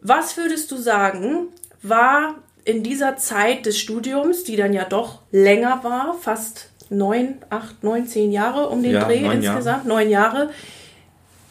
Was 0.00 0.36
würdest 0.36 0.70
du 0.72 0.76
sagen, 0.76 1.48
war 1.82 2.34
in 2.64 2.82
dieser 2.82 3.16
Zeit 3.16 3.66
des 3.66 3.78
Studiums, 3.78 4.42
die 4.42 4.56
dann 4.56 4.72
ja 4.72 4.84
doch 4.84 5.20
länger 5.30 5.84
war, 5.84 6.16
fast 6.20 6.70
neun, 6.90 7.36
acht, 7.50 7.84
neun, 7.84 8.06
zehn 8.08 8.32
Jahre 8.32 8.68
um 8.68 8.82
den 8.82 8.92
ja, 8.92 9.04
Dreh 9.04 9.20
neun 9.20 9.36
insgesamt, 9.36 9.86
Jahre. 9.86 9.88
neun 9.88 10.10
Jahre, 10.10 10.50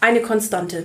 eine 0.02 0.22
Konstante? 0.22 0.84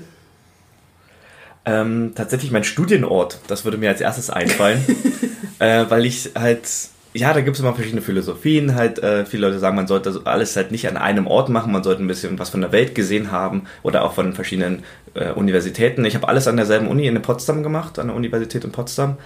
Ähm, 1.69 2.13
tatsächlich 2.15 2.51
mein 2.51 2.65
Studienort, 2.65 3.41
das 3.47 3.67
würde 3.67 3.77
mir 3.77 3.91
als 3.91 4.01
erstes 4.01 4.31
einfallen, 4.31 4.83
äh, 5.59 5.85
weil 5.91 6.07
ich 6.07 6.31
halt, 6.35 6.67
ja, 7.13 7.35
da 7.35 7.43
gibt 7.43 7.57
es 7.57 7.61
immer 7.63 7.75
verschiedene 7.75 8.01
Philosophien, 8.01 8.75
halt, 8.75 9.01
äh, 9.01 9.27
viele 9.27 9.49
Leute 9.49 9.59
sagen, 9.59 9.77
man 9.77 9.87
sollte 9.87 10.23
alles 10.25 10.57
halt 10.57 10.71
nicht 10.71 10.89
an 10.89 10.97
einem 10.97 11.27
Ort 11.27 11.51
machen, 11.51 11.71
man 11.71 11.83
sollte 11.83 12.03
ein 12.03 12.07
bisschen 12.07 12.39
was 12.39 12.49
von 12.49 12.63
der 12.63 12.73
Welt 12.73 12.95
gesehen 12.95 13.33
haben 13.33 13.65
oder 13.83 14.03
auch 14.05 14.15
von 14.15 14.33
verschiedenen 14.33 14.83
äh, 15.13 15.33
Universitäten. 15.33 16.07
Ich 16.07 16.15
habe 16.15 16.27
alles 16.27 16.49
an 16.49 16.57
derselben 16.57 16.89
Uni 16.89 17.07
in 17.07 17.21
Potsdam 17.21 17.63
gemacht, 17.63 17.99
an 17.99 18.07
der 18.07 18.17
Universität 18.17 18.65
in 18.65 18.73
Potsdam. 18.73 19.19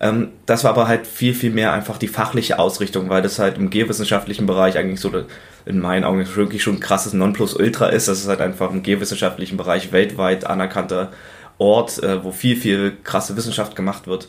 Ähm, 0.00 0.28
das 0.46 0.64
war 0.64 0.70
aber 0.70 0.88
halt 0.88 1.06
viel, 1.06 1.34
viel 1.34 1.50
mehr 1.50 1.74
einfach 1.74 1.98
die 1.98 2.08
fachliche 2.08 2.58
Ausrichtung, 2.58 3.10
weil 3.10 3.20
das 3.20 3.38
halt 3.38 3.58
im 3.58 3.68
geowissenschaftlichen 3.68 4.46
Bereich 4.46 4.78
eigentlich 4.78 5.00
so 5.00 5.12
in 5.66 5.78
meinen 5.78 6.04
Augen 6.04 6.26
wirklich 6.36 6.62
schon 6.62 6.76
ein 6.76 6.80
krasses 6.80 7.12
Nonplusultra 7.12 7.88
ist. 7.88 8.08
Das 8.08 8.20
ist 8.20 8.28
halt 8.28 8.40
einfach 8.40 8.70
im 8.70 8.82
geowissenschaftlichen 8.82 9.58
Bereich 9.58 9.92
weltweit 9.92 10.46
anerkannter 10.46 11.12
Ort, 11.62 12.02
äh, 12.02 12.24
wo 12.24 12.32
viel, 12.32 12.56
viel 12.56 12.92
krasse 13.04 13.36
Wissenschaft 13.36 13.76
gemacht 13.76 14.08
wird. 14.08 14.28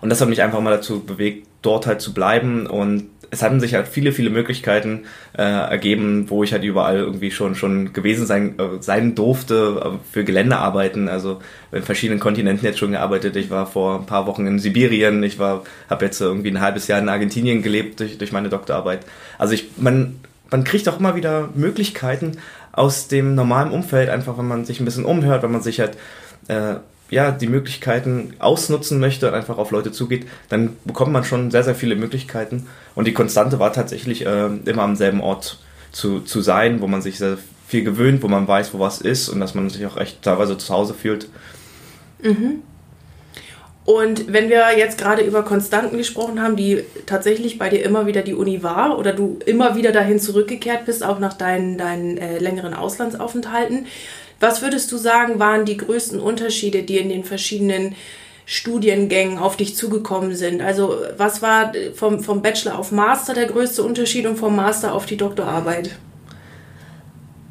Und 0.00 0.08
das 0.08 0.20
hat 0.20 0.30
mich 0.30 0.42
einfach 0.42 0.60
mal 0.60 0.70
dazu 0.70 1.00
bewegt, 1.04 1.46
dort 1.60 1.86
halt 1.86 2.00
zu 2.00 2.14
bleiben. 2.14 2.66
Und 2.66 3.08
es 3.30 3.42
hatten 3.42 3.60
sich 3.60 3.74
halt 3.74 3.86
viele, 3.86 4.12
viele 4.12 4.30
Möglichkeiten 4.30 5.04
äh, 5.36 5.42
ergeben, 5.42 6.30
wo 6.30 6.42
ich 6.42 6.52
halt 6.52 6.64
überall 6.64 6.96
irgendwie 6.96 7.30
schon, 7.30 7.54
schon 7.54 7.92
gewesen 7.92 8.26
sein, 8.26 8.58
äh, 8.58 8.80
sein 8.80 9.14
durfte 9.14 9.82
äh, 9.84 9.98
für 10.10 10.24
Geländearbeiten. 10.24 11.08
Also 11.08 11.40
in 11.70 11.82
verschiedenen 11.82 12.18
Kontinenten 12.18 12.64
jetzt 12.64 12.78
schon 12.78 12.92
gearbeitet. 12.92 13.36
Ich 13.36 13.50
war 13.50 13.66
vor 13.66 14.00
ein 14.00 14.06
paar 14.06 14.26
Wochen 14.26 14.46
in 14.46 14.58
Sibirien. 14.58 15.22
Ich 15.22 15.38
war, 15.38 15.64
habe 15.90 16.06
jetzt 16.06 16.20
irgendwie 16.20 16.50
ein 16.50 16.62
halbes 16.62 16.88
Jahr 16.88 16.98
in 16.98 17.10
Argentinien 17.10 17.62
gelebt 17.62 18.00
durch, 18.00 18.16
durch 18.16 18.32
meine 18.32 18.48
Doktorarbeit. 18.48 19.00
Also 19.38 19.52
ich, 19.52 19.68
man, 19.76 20.16
man 20.50 20.64
kriegt 20.64 20.88
auch 20.88 20.98
immer 20.98 21.14
wieder 21.14 21.50
Möglichkeiten, 21.54 22.38
aus 22.72 23.08
dem 23.08 23.34
normalen 23.34 23.72
Umfeld, 23.72 24.08
einfach 24.08 24.38
wenn 24.38 24.48
man 24.48 24.64
sich 24.64 24.80
ein 24.80 24.84
bisschen 24.84 25.04
umhört, 25.04 25.42
wenn 25.42 25.52
man 25.52 25.62
sich 25.62 25.80
halt 25.80 25.96
äh, 26.48 26.76
ja, 27.10 27.32
die 27.32 27.48
Möglichkeiten 27.48 28.34
ausnutzen 28.38 29.00
möchte 29.00 29.28
und 29.28 29.34
einfach 29.34 29.58
auf 29.58 29.72
Leute 29.72 29.90
zugeht, 29.90 30.26
dann 30.48 30.76
bekommt 30.84 31.12
man 31.12 31.24
schon 31.24 31.50
sehr, 31.50 31.64
sehr 31.64 31.74
viele 31.74 31.96
Möglichkeiten. 31.96 32.68
Und 32.94 33.06
die 33.06 33.12
Konstante 33.12 33.58
war 33.58 33.72
tatsächlich 33.72 34.24
äh, 34.24 34.46
immer 34.64 34.82
am 34.82 34.96
selben 34.96 35.20
Ort 35.20 35.58
zu, 35.90 36.20
zu 36.20 36.40
sein, 36.40 36.80
wo 36.80 36.86
man 36.86 37.02
sich 37.02 37.18
sehr 37.18 37.36
viel 37.66 37.82
gewöhnt, 37.82 38.22
wo 38.22 38.28
man 38.28 38.46
weiß, 38.46 38.72
wo 38.74 38.78
was 38.78 39.00
ist 39.00 39.28
und 39.28 39.40
dass 39.40 39.54
man 39.54 39.68
sich 39.70 39.84
auch 39.86 39.96
echt 39.96 40.22
teilweise 40.22 40.56
zu 40.56 40.72
Hause 40.72 40.94
fühlt. 40.94 41.28
Mhm. 42.22 42.62
Und 43.90 44.32
wenn 44.32 44.48
wir 44.48 44.78
jetzt 44.78 44.98
gerade 44.98 45.22
über 45.22 45.42
Konstanten 45.42 45.98
gesprochen 45.98 46.40
haben, 46.40 46.54
die 46.54 46.84
tatsächlich 47.06 47.58
bei 47.58 47.68
dir 47.70 47.82
immer 47.82 48.06
wieder 48.06 48.22
die 48.22 48.34
Uni 48.34 48.62
war 48.62 48.96
oder 48.96 49.12
du 49.12 49.40
immer 49.46 49.74
wieder 49.74 49.90
dahin 49.90 50.20
zurückgekehrt 50.20 50.86
bist, 50.86 51.02
auch 51.04 51.18
nach 51.18 51.32
deinen, 51.32 51.76
deinen 51.76 52.16
äh, 52.16 52.38
längeren 52.38 52.72
Auslandsaufenthalten, 52.72 53.86
was 54.38 54.62
würdest 54.62 54.92
du 54.92 54.96
sagen, 54.96 55.40
waren 55.40 55.64
die 55.64 55.76
größten 55.76 56.20
Unterschiede, 56.20 56.84
die 56.84 56.98
in 56.98 57.08
den 57.08 57.24
verschiedenen 57.24 57.96
Studiengängen 58.46 59.38
auf 59.38 59.56
dich 59.56 59.74
zugekommen 59.74 60.36
sind? 60.36 60.62
Also 60.62 60.94
was 61.16 61.42
war 61.42 61.72
vom, 61.92 62.20
vom 62.20 62.42
Bachelor 62.42 62.78
auf 62.78 62.92
Master 62.92 63.34
der 63.34 63.46
größte 63.46 63.82
Unterschied 63.82 64.24
und 64.24 64.36
vom 64.36 64.54
Master 64.54 64.94
auf 64.94 65.04
die 65.04 65.16
Doktorarbeit? 65.16 65.96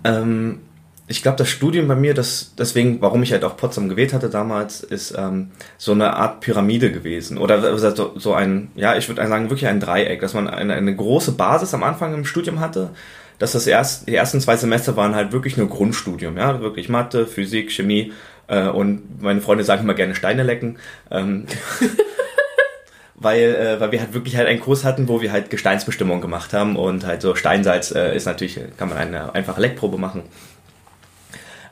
Ähm, 0.05 0.61
ich 1.09 1.23
glaube, 1.23 1.37
das 1.37 1.49
Studium 1.49 1.87
bei 1.87 1.95
mir, 1.95 2.13
das, 2.13 2.53
deswegen, 2.55 3.01
warum 3.01 3.23
ich 3.23 3.31
halt 3.31 3.43
auch 3.43 3.57
Potsdam 3.57 3.89
gewählt 3.89 4.13
hatte 4.13 4.29
damals, 4.29 4.81
ist 4.81 5.15
ähm, 5.17 5.49
so 5.77 5.91
eine 5.91 6.13
Art 6.13 6.39
Pyramide 6.39 6.91
gewesen. 6.91 7.39
Oder 7.39 7.77
so, 7.79 8.13
so 8.15 8.33
ein, 8.35 8.69
ja, 8.75 8.95
ich 8.95 9.09
würde 9.09 9.27
sagen, 9.27 9.49
wirklich 9.49 9.67
ein 9.67 9.79
Dreieck, 9.79 10.21
dass 10.21 10.35
man 10.35 10.47
eine, 10.47 10.75
eine 10.75 10.95
große 10.95 11.31
Basis 11.31 11.73
am 11.73 11.81
Anfang 11.81 12.13
im 12.13 12.25
Studium 12.25 12.59
hatte, 12.59 12.91
dass 13.39 13.53
das 13.53 13.65
erst, 13.65 14.07
die 14.07 14.13
ersten 14.13 14.39
zwei 14.39 14.55
Semester 14.55 14.95
waren 14.97 15.15
halt 15.15 15.31
wirklich 15.31 15.57
nur 15.57 15.67
Grundstudium, 15.67 16.37
ja, 16.37 16.61
wirklich 16.61 16.89
Mathe, 16.89 17.25
Physik, 17.25 17.71
Chemie 17.71 18.13
äh, 18.47 18.67
und 18.67 19.19
meine 19.19 19.41
Freunde 19.41 19.63
sagen 19.63 19.83
immer 19.83 19.95
gerne 19.95 20.13
Steine 20.13 20.43
lecken. 20.43 20.77
Ähm, 21.09 21.47
weil, 23.15 23.55
äh, 23.55 23.79
weil 23.79 23.91
wir 23.91 23.99
halt 23.99 24.13
wirklich 24.13 24.37
halt 24.37 24.47
einen 24.47 24.59
Kurs 24.59 24.83
hatten, 24.83 25.07
wo 25.07 25.21
wir 25.21 25.31
halt 25.31 25.49
Gesteinsbestimmung 25.49 26.21
gemacht 26.21 26.53
haben 26.53 26.75
und 26.75 27.03
halt 27.03 27.23
so 27.23 27.33
Steinsalz 27.33 27.89
äh, 27.91 28.15
ist 28.15 28.25
natürlich, 28.25 28.59
kann 28.77 28.89
man 28.89 28.99
eine 28.99 29.33
einfache 29.33 29.59
Leckprobe 29.59 29.97
machen. 29.97 30.21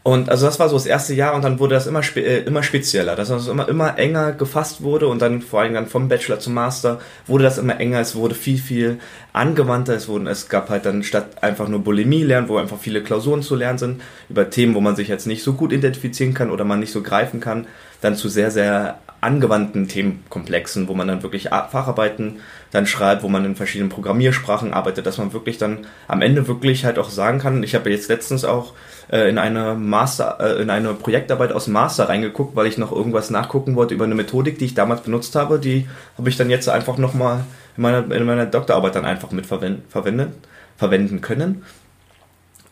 Und 0.04 0.30
also 0.30 0.46
das 0.46 0.58
war 0.58 0.70
so 0.70 0.78
das 0.78 0.86
erste 0.86 1.14
Jahr 1.14 1.36
und 1.36 1.44
dann 1.44 1.60
wurde 1.60 1.76
das 1.76 1.86
immer, 1.86 2.02
spe 2.02 2.22
äh, 2.22 2.44
immer 2.44 2.64
spezieller, 2.64 3.16
dass 3.16 3.30
es 3.30 3.48
immer, 3.48 3.68
immer 3.68 4.00
enger 4.00 4.32
gefasst 4.32 4.82
wurde 4.82 5.08
und 5.08 5.22
dann 5.22 5.42
vor 5.42 5.62
allem 5.62 5.74
dann 5.74 5.88
vom 5.88 6.08
Bachelor 6.08 6.40
zum 6.40 6.54
Master 6.54 7.00
wurde 7.26 7.44
das 7.44 7.58
immer 7.58 7.80
enger, 7.80 8.00
es 8.00 8.16
wurde 8.16 8.34
viel, 8.34 8.58
viel 8.58 9.00
angewandter, 9.34 9.94
es, 9.94 10.08
wurden, 10.08 10.28
es 10.28 10.48
gab 10.48 10.70
halt 10.70 10.86
dann 10.86 11.04
statt 11.04 11.44
einfach 11.44 11.68
nur 11.68 11.80
Bulimie 11.84 12.24
lernen, 12.24 12.48
wo 12.48 12.58
einfach 12.58 12.78
viele 12.80 13.04
Klausuren 13.04 13.42
zu 13.42 13.56
lernen 13.56 13.80
sind, 13.80 14.02
über 14.30 14.50
Themen, 14.50 14.76
wo 14.76 14.82
man 14.82 14.96
sich 14.96 15.10
jetzt 15.10 15.28
nicht 15.28 15.44
so 15.44 15.54
gut 15.54 15.74
identifizieren 15.74 16.34
kann 16.34 16.52
oder 16.52 16.64
man 16.64 16.80
nicht 16.80 16.94
so 16.94 17.04
greifen 17.04 17.42
kann, 17.42 17.68
dann 18.00 18.16
zu 18.16 18.30
sehr, 18.30 18.50
sehr 18.50 19.00
angewandten 19.20 19.88
Themenkomplexen, 19.88 20.88
wo 20.88 20.94
man 20.94 21.08
dann 21.08 21.24
wirklich 21.24 21.50
Facharbeiten 21.50 22.40
dann 22.72 22.86
schreibt, 22.86 23.24
wo 23.24 23.30
man 23.30 23.46
in 23.46 23.56
verschiedenen 23.56 23.90
Programmiersprachen 23.90 24.74
arbeitet, 24.74 25.06
dass 25.06 25.18
man 25.18 25.34
wirklich 25.34 25.58
dann 25.58 25.80
am 26.08 26.22
Ende 26.22 26.48
wirklich 26.48 26.86
halt 26.86 27.00
auch 27.00 27.10
sagen 27.10 27.40
kann, 27.40 27.64
ich 27.64 27.74
habe 27.74 27.90
jetzt 27.90 28.10
letztens 28.10 28.46
auch 28.46 28.74
äh, 29.12 29.30
in 29.30 29.38
eine 29.38 29.76
Master, 29.76 30.38
äh, 30.40 30.62
in 30.62 30.70
eine 30.70 30.94
Projektarbeit 30.94 31.52
aus 31.52 31.66
dem 31.66 31.74
Master 31.74 32.10
reingeguckt, 32.10 32.56
weil 32.56 32.68
ich 32.68 32.78
noch 32.78 32.92
irgendwas 32.92 33.30
nachgucken 33.30 33.76
wollte 33.76 33.94
über 33.94 34.06
eine 34.06 34.16
Methodik, 34.16 34.60
die 34.60 34.66
ich 34.66 34.74
damals 34.74 35.02
benutzt 35.02 35.36
habe, 35.36 35.60
die 35.60 35.88
habe 36.18 36.30
ich 36.30 36.38
dann 36.38 36.50
jetzt 36.50 36.70
einfach 36.70 36.98
nochmal 36.98 37.44
in 37.76 37.84
meiner, 37.84 38.12
in 38.12 38.26
meiner 38.26 38.46
Doktorarbeit 38.46 38.96
dann 38.96 39.06
einfach 39.06 39.32
mit 39.32 39.46
verwenden, 39.46 40.34
verwenden 40.78 41.22
können. 41.22 41.64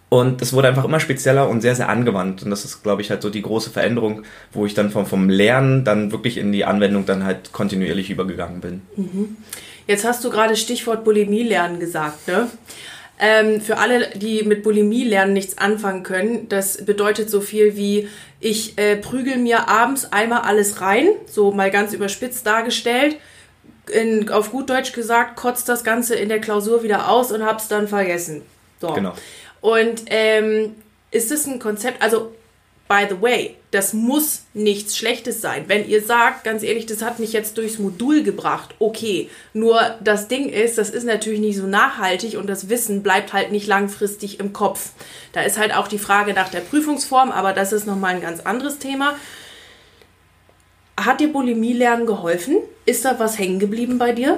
Und 0.10 0.42
es 0.42 0.54
wurde 0.54 0.68
einfach 0.68 0.86
immer 0.86 1.00
spezieller 1.00 1.50
und 1.50 1.62
sehr, 1.62 1.76
sehr 1.76 1.90
angewandt. 1.90 2.44
Und 2.44 2.52
das 2.52 2.64
ist, 2.64 2.84
glaube 2.84 3.02
ich, 3.02 3.10
halt 3.10 3.22
so 3.22 3.30
die 3.30 3.42
große 3.42 3.72
Veränderung, 3.72 4.24
wo 4.54 4.66
ich 4.66 4.74
dann 4.74 4.92
vom, 4.92 5.06
vom 5.06 5.30
Lernen 5.30 5.84
dann 5.84 6.12
wirklich 6.12 6.38
in 6.38 6.52
die 6.52 6.64
Anwendung 6.64 7.06
dann 7.06 7.24
halt 7.24 7.52
kontinuierlich 7.52 8.10
übergegangen 8.12 8.62
bin. 8.62 8.82
Mhm. 8.96 9.38
Jetzt 9.88 10.06
hast 10.06 10.24
du 10.24 10.30
gerade 10.30 10.56
Stichwort 10.56 11.04
Bulimie 11.04 11.44
lernen 11.44 11.80
gesagt, 11.80 12.28
ne? 12.28 12.48
Ähm, 13.18 13.62
für 13.62 13.78
alle, 13.78 14.10
die 14.16 14.44
mit 14.44 14.64
Bulimie 14.64 15.06
lernen 15.06 15.34
nichts 15.34 15.58
anfangen 15.58 16.04
können, 16.04 16.50
das 16.50 16.84
bedeutet 16.86 17.30
so 17.30 17.40
viel 17.40 17.78
wie, 17.78 18.10
ich 18.42 18.78
äh, 18.78 18.98
prügel 18.98 19.38
mir 19.38 19.70
abends 19.70 20.12
einmal 20.12 20.42
alles 20.42 20.82
rein, 20.82 21.08
so 21.26 21.52
mal 21.52 21.72
ganz 21.72 21.94
überspitzt 21.94 22.46
dargestellt, 22.46 23.18
in, 23.92 24.30
auf 24.30 24.52
gut 24.52 24.70
Deutsch 24.70 24.92
gesagt, 24.92 25.38
kotzt 25.38 25.70
das 25.70 25.84
Ganze 25.84 26.16
in 26.16 26.28
der 26.28 26.42
Klausur 26.42 26.84
wieder 26.84 27.10
aus 27.10 27.32
und 27.32 27.46
hab's 27.46 27.68
dann 27.68 27.88
vergessen. 27.88 28.42
So. 28.82 28.90
Genau. 28.94 29.14
Und 29.62 30.04
ähm, 30.08 30.76
ist 31.12 31.32
das 31.32 31.48
ein 31.48 31.60
Konzept, 31.60 32.02
also 32.02 32.34
by 32.88 33.06
the 33.10 33.20
way, 33.20 33.56
das 33.72 33.94
muss 33.94 34.44
nichts 34.54 34.96
Schlechtes 34.96 35.42
sein. 35.42 35.66
Wenn 35.68 35.88
ihr 35.88 36.04
sagt, 36.04 36.44
ganz 36.44 36.62
ehrlich, 36.62 36.86
das 36.86 37.02
hat 37.02 37.20
mich 37.20 37.34
jetzt 37.34 37.58
durchs 37.58 37.80
Modul 37.80 38.24
gebracht, 38.24 38.76
okay. 38.80 39.30
Nur 39.54 39.80
das 40.04 40.28
Ding 40.28 40.50
ist, 40.50 40.78
das 40.78 40.92
ist 40.92 41.04
natürlich 41.04 41.40
nicht 41.40 41.58
so 41.58 41.66
nachhaltig 41.66 42.38
und 42.38 42.48
das 42.48 42.70
Wissen 42.70 43.02
bleibt 43.02 43.34
halt 43.34 43.52
nicht 43.52 43.68
langfristig 43.68 44.40
im 44.40 44.54
Kopf. 44.54 44.92
Da 45.34 45.42
ist 45.42 45.58
halt 45.58 45.74
auch 45.74 45.88
die 45.88 45.98
Frage 45.98 46.34
nach 46.34 46.50
der 46.50 46.62
Prüfungsform, 46.62 47.32
aber 47.32 47.54
das 47.54 47.74
ist 47.74 47.88
nochmal 47.88 48.16
ein 48.16 48.22
ganz 48.22 48.42
anderes 48.42 48.78
Thema. 48.78 49.16
Hat 50.98 51.20
dir 51.20 51.34
Bulimie-Lernen 51.34 52.06
geholfen? 52.06 52.58
Ist 52.86 53.04
da 53.04 53.20
was 53.20 53.38
hängen 53.38 53.60
geblieben 53.60 53.98
bei 53.98 54.12
dir? 54.12 54.38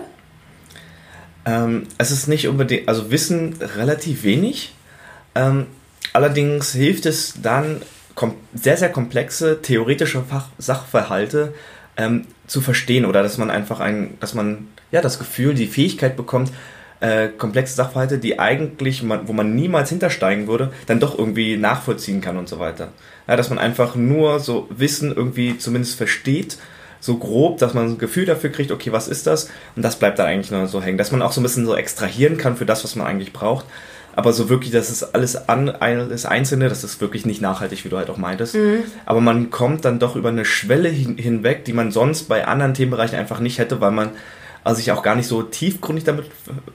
Ähm, 1.46 1.88
es 1.98 2.12
ist 2.12 2.27
nicht 2.27 2.48
unbedingt, 2.48 2.88
also 2.88 3.12
Wissen 3.12 3.58
relativ 3.62 4.24
wenig. 4.24 4.74
Ähm, 5.36 5.68
allerdings 6.13 6.72
hilft 6.72 7.06
es 7.06 7.36
dann, 7.42 7.82
sehr, 8.53 8.77
sehr 8.77 8.89
komplexe 8.89 9.62
theoretische 9.62 10.24
Fach 10.24 10.47
Sachverhalte 10.57 11.53
ähm, 11.97 12.25
zu 12.47 12.62
verstehen 12.62 13.05
oder 13.05 13.24
dass 13.24 13.38
man 13.38 13.50
einfach 13.50 13.79
ein, 13.79 14.15
dass 14.19 14.33
man 14.33 14.67
ja 14.91 15.01
das 15.01 15.19
Gefühl, 15.19 15.53
die 15.53 15.67
Fähigkeit 15.67 16.15
bekommt, 16.15 16.51
äh, 17.00 17.27
komplexe 17.27 17.75
Sachverhalte, 17.75 18.17
die 18.17 18.39
eigentlich, 18.39 19.03
man, 19.03 19.27
wo 19.27 19.33
man 19.33 19.55
niemals 19.55 19.89
hintersteigen 19.89 20.47
würde, 20.47 20.71
dann 20.88 21.00
doch 21.00 21.17
irgendwie 21.17 21.57
nachvollziehen 21.57 22.21
kann 22.21 22.38
und 22.38 22.50
so 22.50 22.59
weiter. 22.59 22.89
Ja, 23.27 23.36
dass 23.36 23.50
man 23.50 23.59
einfach 23.59 23.95
nur 23.95 24.39
so 24.39 24.67
Wissen 24.69 25.15
irgendwie 25.15 25.57
zumindest 25.57 25.95
versteht, 25.95 26.57
so 27.00 27.17
grob, 27.17 27.59
dass 27.59 27.75
man 27.75 27.86
ein 27.86 27.97
Gefühl 28.00 28.25
dafür 28.25 28.50
kriegt, 28.50 28.71
okay, 28.71 28.91
was 28.91 29.07
ist 29.07 29.27
das? 29.27 29.50
Und 29.75 29.83
das 29.83 30.00
bleibt 30.00 30.17
dann 30.17 30.25
eigentlich 30.25 30.50
nur 30.50 30.67
so 30.67 30.81
hängen. 30.81 30.97
Dass 30.97 31.12
man 31.12 31.21
auch 31.21 31.31
so 31.31 31.39
ein 31.39 31.43
bisschen 31.43 31.67
so 31.67 31.75
extrahieren 31.75 32.38
kann 32.38 32.57
für 32.57 32.65
das, 32.65 32.83
was 32.83 32.95
man 32.95 33.05
eigentlich 33.05 33.33
braucht 33.33 33.65
aber 34.17 34.33
so 34.33 34.50
wirklich, 34.50 34.71
das 34.71 34.89
ist 34.89 35.13
alles 35.13 35.47
an, 35.47 35.69
alles 35.69 36.25
Einzelne, 36.25 36.69
das 36.69 36.83
ist 36.83 37.00
wirklich 37.01 37.27
nicht 37.27 37.39
nachhaltig, 37.39 37.86
wie 37.86 37.89
du 37.89 37.97
halt 37.97 38.09
auch 38.09 38.17
meintest. 38.17 38.55
Mhm. 38.55 38.83
Aber 39.05 39.21
man 39.21 39.51
kommt 39.51 39.86
dann 39.86 40.00
doch 40.00 40.15
über 40.15 40.29
eine 40.29 40.43
Schwelle 40.43 40.89
hin, 40.89 41.19
hinweg, 41.19 41.65
die 41.65 41.74
man 41.74 41.91
sonst 41.91 42.24
bei 42.24 42.47
anderen 42.47 42.74
Themenbereichen 42.74 43.15
einfach 43.15 43.39
nicht 43.39 43.59
hätte, 43.59 43.79
weil 43.79 43.91
man 43.91 44.09
also 44.63 44.79
sich 44.79 44.91
auch 44.91 45.03
gar 45.03 45.13
nicht 45.13 45.27
so 45.27 45.43
tiefgründig 45.43 46.03
damit 46.03 46.25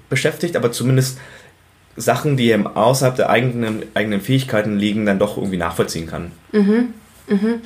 beschäftigt, 0.08 0.54
aber 0.54 0.70
zumindest 0.70 1.18
Sachen, 1.96 2.36
die 2.36 2.48
eben 2.48 2.68
außerhalb 2.68 3.16
der 3.16 3.28
eigenen, 3.28 3.82
eigenen 3.94 4.20
Fähigkeiten 4.20 4.78
liegen, 4.78 5.04
dann 5.04 5.18
doch 5.18 5.36
irgendwie 5.36 5.56
nachvollziehen 5.56 6.06
kann. 6.06 6.30
Mhm. 6.52 6.94
Mhm. 7.26 7.60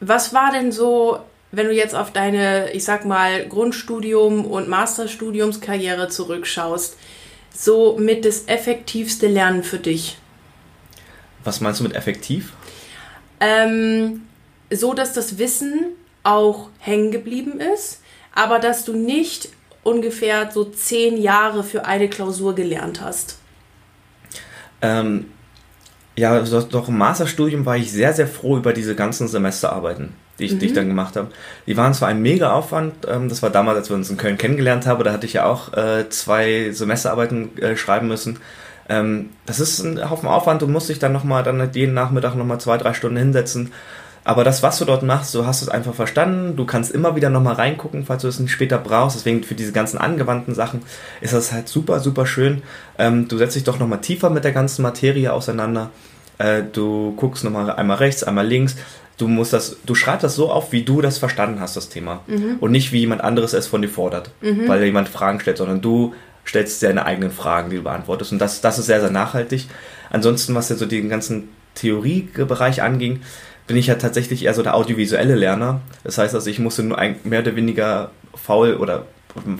Was 0.00 0.34
war 0.34 0.52
denn 0.52 0.72
so, 0.72 1.20
wenn 1.52 1.68
du 1.68 1.72
jetzt 1.72 1.94
auf 1.94 2.12
deine, 2.12 2.70
ich 2.72 2.84
sag 2.84 3.06
mal, 3.06 3.46
Grundstudium 3.46 4.44
und 4.44 4.68
Masterstudiumskarriere 4.68 6.08
zurückschaust? 6.08 6.98
So 7.58 7.98
mit 7.98 8.24
das 8.24 8.44
effektivste 8.46 9.26
Lernen 9.26 9.64
für 9.64 9.78
dich? 9.78 10.18
Was 11.42 11.60
meinst 11.60 11.80
du 11.80 11.84
mit 11.84 11.94
effektiv? 11.94 12.52
Ähm, 13.40 14.22
so, 14.70 14.94
dass 14.94 15.12
das 15.12 15.38
Wissen 15.38 15.86
auch 16.22 16.68
hängen 16.78 17.10
geblieben 17.10 17.60
ist, 17.60 18.00
aber 18.32 18.60
dass 18.60 18.84
du 18.84 18.92
nicht 18.92 19.48
ungefähr 19.82 20.50
so 20.52 20.64
zehn 20.64 21.20
Jahre 21.20 21.64
für 21.64 21.84
eine 21.84 22.08
Klausur 22.08 22.54
gelernt 22.54 23.00
hast. 23.00 23.38
Ähm, 24.80 25.32
ja, 26.16 26.40
doch 26.40 26.88
im 26.88 26.98
Masterstudium 26.98 27.66
war 27.66 27.76
ich 27.76 27.90
sehr, 27.90 28.12
sehr 28.12 28.28
froh 28.28 28.56
über 28.56 28.72
diese 28.72 28.94
ganzen 28.94 29.26
Semesterarbeiten 29.26 30.14
die 30.38 30.44
ich, 30.44 30.54
mhm. 30.54 30.58
die 30.58 30.66
ich 30.66 30.72
dann 30.72 30.88
gemacht 30.88 31.16
habe. 31.16 31.28
Die 31.66 31.76
waren 31.76 31.94
zwar 31.94 32.08
ein 32.08 32.22
mega 32.22 32.52
Aufwand, 32.52 33.06
ähm, 33.08 33.28
das 33.28 33.42
war 33.42 33.50
damals, 33.50 33.78
als 33.78 33.88
wir 33.90 33.96
uns 33.96 34.10
in 34.10 34.16
Köln 34.16 34.38
kennengelernt 34.38 34.86
haben, 34.86 35.02
da 35.04 35.12
hatte 35.12 35.26
ich 35.26 35.34
ja 35.34 35.46
auch 35.46 35.72
äh, 35.74 36.08
zwei 36.08 36.70
Semesterarbeiten 36.70 37.56
äh, 37.58 37.76
schreiben 37.76 38.08
müssen. 38.08 38.38
Ähm, 38.88 39.30
das 39.46 39.60
ist 39.60 39.80
ein 39.80 40.08
Haufen 40.08 40.28
Aufwand, 40.28 40.62
du 40.62 40.66
musst 40.66 40.88
dich 40.88 40.98
dann 40.98 41.12
nochmal, 41.12 41.42
dann 41.42 41.70
jeden 41.72 41.94
Nachmittag 41.94 42.34
nochmal 42.34 42.60
zwei, 42.60 42.78
drei 42.78 42.94
Stunden 42.94 43.18
hinsetzen. 43.18 43.72
Aber 44.24 44.44
das, 44.44 44.62
was 44.62 44.78
du 44.78 44.84
dort 44.84 45.02
machst, 45.02 45.34
du 45.34 45.46
hast 45.46 45.62
es 45.62 45.70
einfach 45.70 45.94
verstanden. 45.94 46.54
Du 46.54 46.66
kannst 46.66 46.92
immer 46.92 47.16
wieder 47.16 47.30
nochmal 47.30 47.54
reingucken, 47.54 48.04
falls 48.04 48.20
du 48.20 48.28
es 48.28 48.38
nicht 48.38 48.52
später 48.52 48.76
brauchst. 48.76 49.16
Deswegen 49.16 49.42
für 49.42 49.54
diese 49.54 49.72
ganzen 49.72 49.96
angewandten 49.96 50.54
Sachen 50.54 50.82
ist 51.22 51.32
das 51.32 51.50
halt 51.50 51.66
super, 51.66 52.00
super 52.00 52.26
schön. 52.26 52.62
Ähm, 52.98 53.26
du 53.28 53.38
setzt 53.38 53.56
dich 53.56 53.64
doch 53.64 53.78
nochmal 53.78 54.02
tiefer 54.02 54.28
mit 54.28 54.44
der 54.44 54.52
ganzen 54.52 54.82
Materie 54.82 55.32
auseinander. 55.32 55.90
Äh, 56.36 56.62
du 56.70 57.14
guckst 57.16 57.42
nochmal 57.42 57.70
einmal 57.70 57.96
rechts, 57.96 58.22
einmal 58.22 58.46
links 58.46 58.76
du 59.18 59.28
musst 59.28 59.52
das, 59.52 59.76
du 59.84 59.94
schreibst 59.94 60.24
das 60.24 60.36
so 60.36 60.50
auf, 60.50 60.72
wie 60.72 60.82
du 60.82 61.00
das 61.00 61.18
verstanden 61.18 61.60
hast, 61.60 61.76
das 61.76 61.88
Thema. 61.88 62.22
Mhm. 62.26 62.56
Und 62.60 62.70
nicht, 62.70 62.92
wie 62.92 63.00
jemand 63.00 63.22
anderes 63.22 63.52
es 63.52 63.66
von 63.66 63.82
dir 63.82 63.88
fordert, 63.88 64.30
mhm. 64.40 64.68
weil 64.68 64.82
jemand 64.84 65.08
Fragen 65.08 65.40
stellt, 65.40 65.58
sondern 65.58 65.80
du 65.80 66.14
stellst 66.46 66.82
deine 66.82 67.04
eigenen 67.04 67.30
Fragen, 67.30 67.68
die 67.68 67.76
du 67.76 67.82
beantwortest. 67.82 68.32
Und 68.32 68.38
das, 68.38 68.60
das 68.60 68.78
ist 68.78 68.86
sehr, 68.86 69.00
sehr 69.00 69.10
nachhaltig. 69.10 69.66
Ansonsten, 70.08 70.54
was 70.54 70.70
ja 70.70 70.76
so 70.76 70.86
den 70.86 71.08
ganzen 71.08 71.50
Theoriebereich 71.74 72.82
anging, 72.82 73.20
bin 73.66 73.76
ich 73.76 73.88
ja 73.88 73.96
tatsächlich 73.96 74.44
eher 74.44 74.54
so 74.54 74.62
der 74.62 74.74
audiovisuelle 74.74 75.34
Lerner. 75.34 75.80
Das 76.04 76.16
heißt 76.16 76.34
also, 76.34 76.48
ich 76.48 76.58
musste 76.58 76.82
nur 76.82 76.98
ein, 76.98 77.16
mehr 77.24 77.40
oder 77.40 77.54
weniger 77.54 78.12
faul 78.34 78.74
oder 78.74 79.04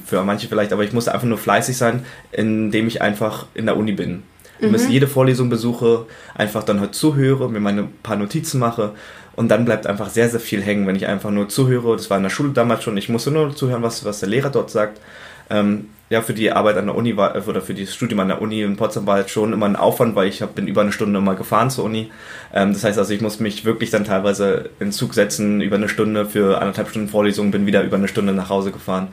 für 0.07 0.25
manche 0.25 0.49
vielleicht, 0.49 0.73
aber 0.73 0.83
ich 0.83 0.93
musste 0.93 1.13
einfach 1.13 1.27
nur 1.27 1.37
fleißig 1.37 1.77
sein, 1.77 2.07
indem 2.33 2.87
ich 2.87 3.03
einfach 3.03 3.47
in 3.55 3.67
der 3.67 3.77
Uni 3.77 3.93
bin. 3.93 4.23
Mhm. 4.61 4.75
Ich 4.75 4.89
jede 4.89 5.07
Vorlesung 5.07 5.51
besuche, 5.51 6.07
einfach 6.35 6.65
dann 6.65 6.81
halt 6.81 6.95
zuhöre, 6.95 7.51
mir 7.51 7.61
meine 7.61 7.85
paar 8.03 8.17
Notizen 8.17 8.59
mache 8.59 8.95
und 9.39 9.47
dann 9.47 9.65
bleibt 9.65 9.87
einfach 9.87 10.11
sehr, 10.11 10.29
sehr 10.29 10.41
viel 10.41 10.61
hängen, 10.61 10.89
wenn 10.89 10.97
ich 10.97 11.07
einfach 11.07 11.31
nur 11.31 11.49
zuhöre. 11.49 11.95
Das 11.95 12.11
war 12.11 12.17
in 12.17 12.25
der 12.25 12.31
Schule 12.31 12.51
damals 12.51 12.83
schon. 12.83 12.97
Ich 12.97 13.09
musste 13.09 13.31
nur 13.31 13.55
zuhören, 13.55 13.85
was, 13.85 14.05
was 14.05 14.19
der 14.19 14.29
Lehrer 14.29 14.51
dort 14.51 14.69
sagt. 14.69 15.01
Ähm, 15.49 15.91
ja, 16.11 16.23
für 16.23 16.35
die 16.35 16.51
Arbeit 16.51 16.77
an 16.77 16.87
der 16.87 16.97
Uni 16.97 17.17
war, 17.17 17.37
oder 17.47 17.61
für 17.61 17.73
das 17.73 17.95
Studium 17.95 18.19
an 18.19 18.27
der 18.27 18.43
Uni 18.43 18.63
in 18.63 18.77
Potsdam 18.77 19.07
war 19.07 19.15
halt 19.15 19.31
schon 19.31 19.53
immer 19.53 19.67
ein 19.67 19.77
Aufwand, 19.77 20.17
weil 20.17 20.27
ich 20.27 20.43
hab, 20.43 20.57
bin 20.57 20.67
über 20.67 20.81
eine 20.81 20.91
Stunde 20.91 21.21
immer 21.21 21.37
gefahren 21.37 21.71
zur 21.71 21.85
Uni. 21.85 22.11
Ähm, 22.53 22.73
das 22.73 22.83
heißt 22.83 22.99
also, 22.99 23.15
ich 23.15 23.21
muss 23.21 23.39
mich 23.39 23.65
wirklich 23.65 23.91
dann 23.91 24.03
teilweise 24.03 24.71
in 24.81 24.91
Zug 24.91 25.15
setzen, 25.15 25.61
über 25.61 25.77
eine 25.77 25.89
Stunde 25.89 26.27
für 26.27 26.61
anderthalb 26.61 26.89
Stunden 26.89 27.09
Vorlesung, 27.09 27.53
bin 27.53 27.65
wieder 27.65 27.85
über 27.85 27.97
eine 27.97 28.09
Stunde 28.09 28.33
nach 28.33 28.49
Hause 28.51 28.73
gefahren. 28.73 29.07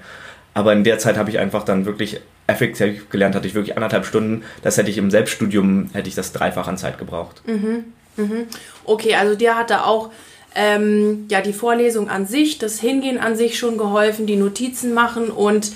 Aber 0.56 0.74
in 0.74 0.84
der 0.84 0.98
Zeit 0.98 1.18
habe 1.18 1.30
ich 1.30 1.38
einfach 1.38 1.66
dann 1.66 1.86
wirklich 1.86 2.20
effektiv 2.48 3.12
gelernt, 3.12 3.36
hatte 3.36 3.48
ich 3.48 3.54
wirklich 3.54 3.78
anderthalb 3.78 4.08
Stunden. 4.08 4.42
Das 4.64 4.78
hätte 4.80 4.90
ich 4.90 4.98
im 4.98 5.12
Selbststudium, 5.12 5.92
hätte 5.94 6.10
ich 6.10 6.16
das 6.16 6.32
dreifach 6.32 6.68
an 6.68 6.78
Zeit 6.78 6.98
gebraucht. 6.98 7.44
Mhm. 7.46 7.84
Mhm. 8.18 8.48
Okay, 8.84 9.16
also 9.16 9.36
dir 9.36 9.56
hat 9.56 9.70
da 9.70 9.84
auch 9.84 10.12
ähm, 10.56 11.26
ja 11.30 11.42
die 11.42 11.54
Vorlesung 11.54 12.10
an 12.10 12.26
sich, 12.26 12.58
das 12.58 12.80
Hingehen 12.80 13.20
an 13.20 13.36
sich 13.36 13.60
schon 13.60 13.78
geholfen, 13.78 14.26
die 14.26 14.38
Notizen 14.38 14.94
machen 14.94 15.30
und 15.30 15.72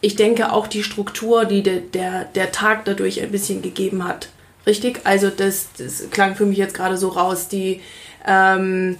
ich 0.00 0.16
denke 0.16 0.52
auch 0.52 0.66
die 0.66 0.82
Struktur, 0.82 1.44
die 1.44 1.62
de, 1.62 1.80
der, 1.80 2.24
der 2.24 2.50
Tag 2.50 2.84
dadurch 2.84 3.22
ein 3.22 3.30
bisschen 3.30 3.62
gegeben 3.62 4.06
hat. 4.06 4.28
Richtig? 4.66 5.00
Also 5.04 5.30
das, 5.30 5.68
das 5.78 6.10
klang 6.10 6.34
für 6.34 6.44
mich 6.44 6.58
jetzt 6.58 6.74
gerade 6.74 6.96
so 6.96 7.08
raus, 7.08 7.48
die, 7.48 7.80
ähm, 8.26 8.98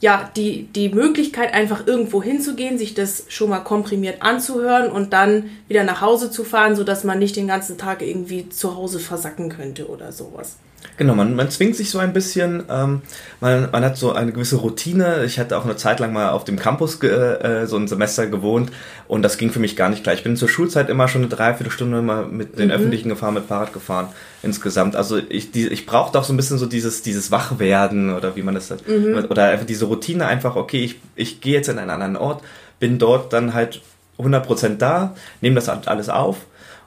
ja, 0.00 0.30
die, 0.34 0.64
die 0.64 0.88
Möglichkeit, 0.88 1.54
einfach 1.54 1.86
irgendwo 1.86 2.22
hinzugehen, 2.22 2.78
sich 2.78 2.94
das 2.94 3.26
schon 3.28 3.50
mal 3.50 3.60
komprimiert 3.60 4.22
anzuhören 4.22 4.90
und 4.90 5.12
dann 5.12 5.50
wieder 5.68 5.84
nach 5.84 6.00
Hause 6.00 6.30
zu 6.30 6.44
fahren, 6.44 6.76
sodass 6.76 7.04
man 7.04 7.18
nicht 7.18 7.36
den 7.36 7.46
ganzen 7.46 7.78
Tag 7.78 8.02
irgendwie 8.02 8.48
zu 8.48 8.74
Hause 8.74 8.98
versacken 9.00 9.50
könnte 9.50 9.86
oder 9.88 10.12
sowas. 10.12 10.56
Genau, 10.96 11.14
man, 11.14 11.34
man 11.34 11.50
zwingt 11.50 11.76
sich 11.76 11.90
so 11.90 11.98
ein 11.98 12.12
bisschen, 12.12 12.64
ähm, 12.68 13.02
man, 13.40 13.70
man 13.70 13.84
hat 13.84 13.96
so 13.96 14.12
eine 14.12 14.32
gewisse 14.32 14.56
Routine. 14.56 15.24
Ich 15.24 15.38
hatte 15.38 15.56
auch 15.56 15.64
eine 15.64 15.76
Zeit 15.76 16.00
lang 16.00 16.12
mal 16.12 16.30
auf 16.30 16.44
dem 16.44 16.58
Campus 16.58 17.02
äh, 17.02 17.66
so 17.66 17.76
ein 17.76 17.88
Semester 17.88 18.26
gewohnt 18.26 18.70
und 19.08 19.22
das 19.22 19.38
ging 19.38 19.50
für 19.50 19.58
mich 19.58 19.74
gar 19.74 19.88
nicht 19.88 20.04
gleich. 20.04 20.18
Ich 20.18 20.24
bin 20.24 20.36
zur 20.36 20.48
Schulzeit 20.48 20.90
immer 20.90 21.08
schon 21.08 21.22
eine 21.22 21.28
Dreiviertelstunde 21.28 21.98
immer 21.98 22.26
mit 22.26 22.58
den 22.58 22.66
mhm. 22.66 22.74
Öffentlichen 22.74 23.08
gefahren, 23.08 23.34
mit 23.34 23.46
Fahrrad 23.46 23.72
gefahren 23.72 24.08
insgesamt. 24.42 24.96
Also 24.96 25.18
ich, 25.18 25.50
die, 25.50 25.68
ich 25.68 25.86
brauchte 25.86 26.18
auch 26.18 26.24
so 26.24 26.32
ein 26.32 26.36
bisschen 26.36 26.58
so 26.58 26.66
dieses, 26.66 27.02
dieses 27.02 27.30
Wachwerden 27.30 28.14
oder 28.14 28.36
wie 28.36 28.42
man 28.42 28.54
das 28.54 28.68
sagt. 28.68 28.86
Mhm. 28.88 29.26
Oder 29.28 29.46
einfach 29.46 29.66
diese 29.66 29.86
Routine 29.86 30.26
einfach, 30.26 30.56
okay, 30.56 30.84
ich, 30.84 31.00
ich 31.16 31.40
gehe 31.40 31.54
jetzt 31.54 31.68
in 31.68 31.78
einen 31.78 31.90
anderen 31.90 32.16
Ort, 32.16 32.42
bin 32.78 32.98
dort 32.98 33.32
dann 33.32 33.54
halt 33.54 33.80
100% 34.18 34.76
da, 34.76 35.14
nehme 35.40 35.56
das 35.56 35.68
alles 35.68 36.08
auf. 36.08 36.38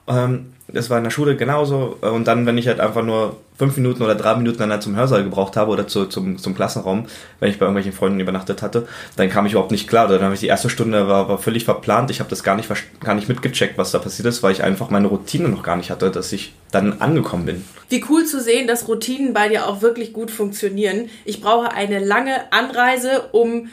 Ähm, 0.08 0.54
das 0.75 0.89
war 0.89 0.98
in 0.98 1.05
der 1.05 1.12
Schule 1.12 1.38
genauso. 1.38 1.98
Und 2.01 2.27
dann, 2.27 2.46
wenn 2.46 2.58
ich 2.58 2.67
halt 2.67 2.82
einfach 2.82 3.01
nur 3.01 3.38
fünf 3.58 3.77
Minuten 3.77 4.03
oder 4.03 4.13
drei 4.13 4.36
Minuten 4.36 4.58
dann 4.58 4.72
halt 4.72 4.84
zum 4.84 4.96
Hörsaal 4.98 5.24
gebraucht 5.24 5.55
habe 5.55 5.72
oder 5.72 5.88
zu, 5.88 6.05
zum, 6.05 6.38
zum 6.38 6.53
Klassenraum, 6.53 7.05
wenn 7.39 7.50
ich 7.50 7.58
bei 7.58 7.65
irgendwelchen 7.65 7.94
Freunden 7.94 8.20
übernachtet 8.20 8.62
hatte, 8.62 8.86
dann 9.15 9.29
kam 9.29 9.46
ich 9.46 9.53
überhaupt 9.53 9.72
nicht 9.72 9.88
klar. 9.88 10.10
Dann 10.10 10.22
habe 10.22 10.34
ich 10.34 10.41
die 10.41 10.48
erste 10.48 10.70
Stunde 10.70 11.08
war, 11.08 11.29
war 11.29 11.38
völlig 11.38 11.63
verplant. 11.63 12.12
Ich 12.12 12.20
habe 12.20 12.29
das 12.29 12.44
gar 12.44 12.58
nicht, 12.58 12.70
gar 13.00 13.15
nicht 13.15 13.29
mitgecheckt, 13.29 13.77
was 13.77 13.91
da 13.91 14.00
passiert 14.00 14.27
ist, 14.27 14.44
weil 14.44 14.51
ich 14.51 14.63
einfach 14.63 14.89
meine 14.89 15.08
Routine 15.08 15.48
noch 15.48 15.63
gar 15.63 15.77
nicht 15.77 15.89
hatte, 15.89 16.12
dass 16.12 16.34
ich 16.34 16.53
dann 16.72 17.00
angekommen 17.01 17.46
bin. 17.46 17.65
Wie 17.88 18.03
cool 18.10 18.25
zu 18.25 18.41
sehen, 18.41 18.67
dass 18.67 18.89
Routinen 18.89 19.34
bei 19.34 19.48
dir 19.48 19.67
auch 19.67 19.82
wirklich 19.82 20.12
gut 20.12 20.29
funktionieren. 20.29 21.10
Ich 21.24 21.41
brauche 21.41 21.72
eine 21.72 22.00
lange 22.00 22.51
Anreise, 22.51 23.29
um 23.32 23.70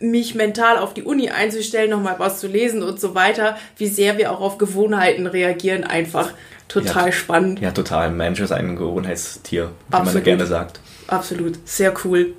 mich 0.00 0.34
mental 0.34 0.78
auf 0.78 0.94
die 0.94 1.02
Uni 1.02 1.30
einzustellen, 1.30 1.90
nochmal 1.90 2.16
was 2.18 2.40
zu 2.40 2.46
lesen 2.46 2.82
und 2.82 3.00
so 3.00 3.14
weiter, 3.14 3.56
wie 3.76 3.88
sehr 3.88 4.18
wir 4.18 4.32
auch 4.32 4.40
auf 4.40 4.58
Gewohnheiten 4.58 5.26
reagieren, 5.26 5.84
einfach 5.84 6.32
total 6.68 7.06
ja, 7.06 7.12
spannend. 7.12 7.60
Ja, 7.60 7.70
total. 7.70 8.10
Mensch 8.10 8.40
ist 8.40 8.52
ein 8.52 8.76
Gewohnheitstier, 8.76 9.70
wie 9.88 9.96
man 9.96 10.24
gerne 10.24 10.46
sagt. 10.46 10.80
Absolut, 11.06 11.58
sehr 11.64 11.94
cool. 12.04 12.34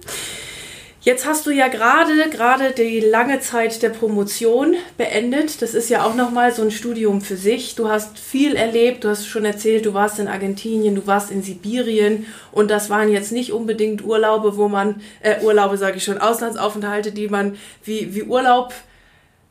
Jetzt 1.07 1.25
hast 1.25 1.45
du 1.45 1.51
ja 1.51 1.69
gerade 1.69 2.29
gerade 2.29 2.71
die 2.71 2.99
lange 2.99 3.39
Zeit 3.39 3.81
der 3.81 3.91
Promotion 3.91 4.75
beendet. 4.97 5.61
Das 5.61 5.73
ist 5.73 5.89
ja 5.89 6.03
auch 6.03 6.15
noch 6.15 6.31
mal 6.31 6.51
so 6.51 6.63
ein 6.63 6.69
Studium 6.69 7.21
für 7.21 7.37
sich. 7.37 7.75
Du 7.75 7.87
hast 7.87 8.19
viel 8.19 8.57
erlebt. 8.57 9.05
Du 9.05 9.07
hast 9.07 9.25
schon 9.25 9.45
erzählt, 9.45 9.85
du 9.85 9.93
warst 9.93 10.19
in 10.19 10.27
Argentinien, 10.27 10.95
du 10.95 11.07
warst 11.07 11.31
in 11.31 11.43
Sibirien 11.43 12.25
und 12.51 12.69
das 12.69 12.89
waren 12.89 13.09
jetzt 13.09 13.31
nicht 13.31 13.53
unbedingt 13.53 14.03
Urlaube, 14.03 14.57
wo 14.57 14.67
man 14.67 15.01
äh, 15.21 15.41
Urlaube 15.43 15.77
sage 15.77 15.95
ich 15.95 16.03
schon 16.03 16.17
Auslandsaufenthalte, 16.17 17.13
die 17.13 17.29
man 17.29 17.55
wie 17.85 18.13
wie 18.13 18.23
Urlaub 18.23 18.73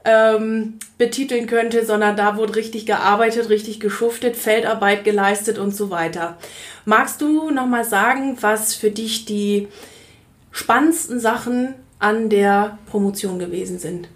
ähm, 0.05 0.79
betiteln 0.99 1.47
könnte, 1.47 1.87
sondern 1.87 2.19
da 2.19 2.37
wurde 2.37 2.57
richtig 2.57 2.85
gearbeitet, 2.85 3.49
richtig 3.49 3.81
geschuftet, 3.81 4.37
Feldarbeit 4.37 5.05
geleistet 5.05 5.59
und 5.59 5.75
so 5.75 5.89
weiter. 5.89 6.37
Magst 6.85 7.23
du 7.23 7.49
noch 7.49 7.67
mal 7.67 7.87
sagen, 7.87 8.37
was 8.43 8.75
für 8.75 8.91
dich 8.91 9.25
die 9.25 9.69
spannendsten 10.57 11.21
Sachen 11.21 11.75
an 11.99 12.29
der 12.29 12.79
Promotion 12.91 13.39
gewesen 13.39 13.79
sind? 13.79 14.09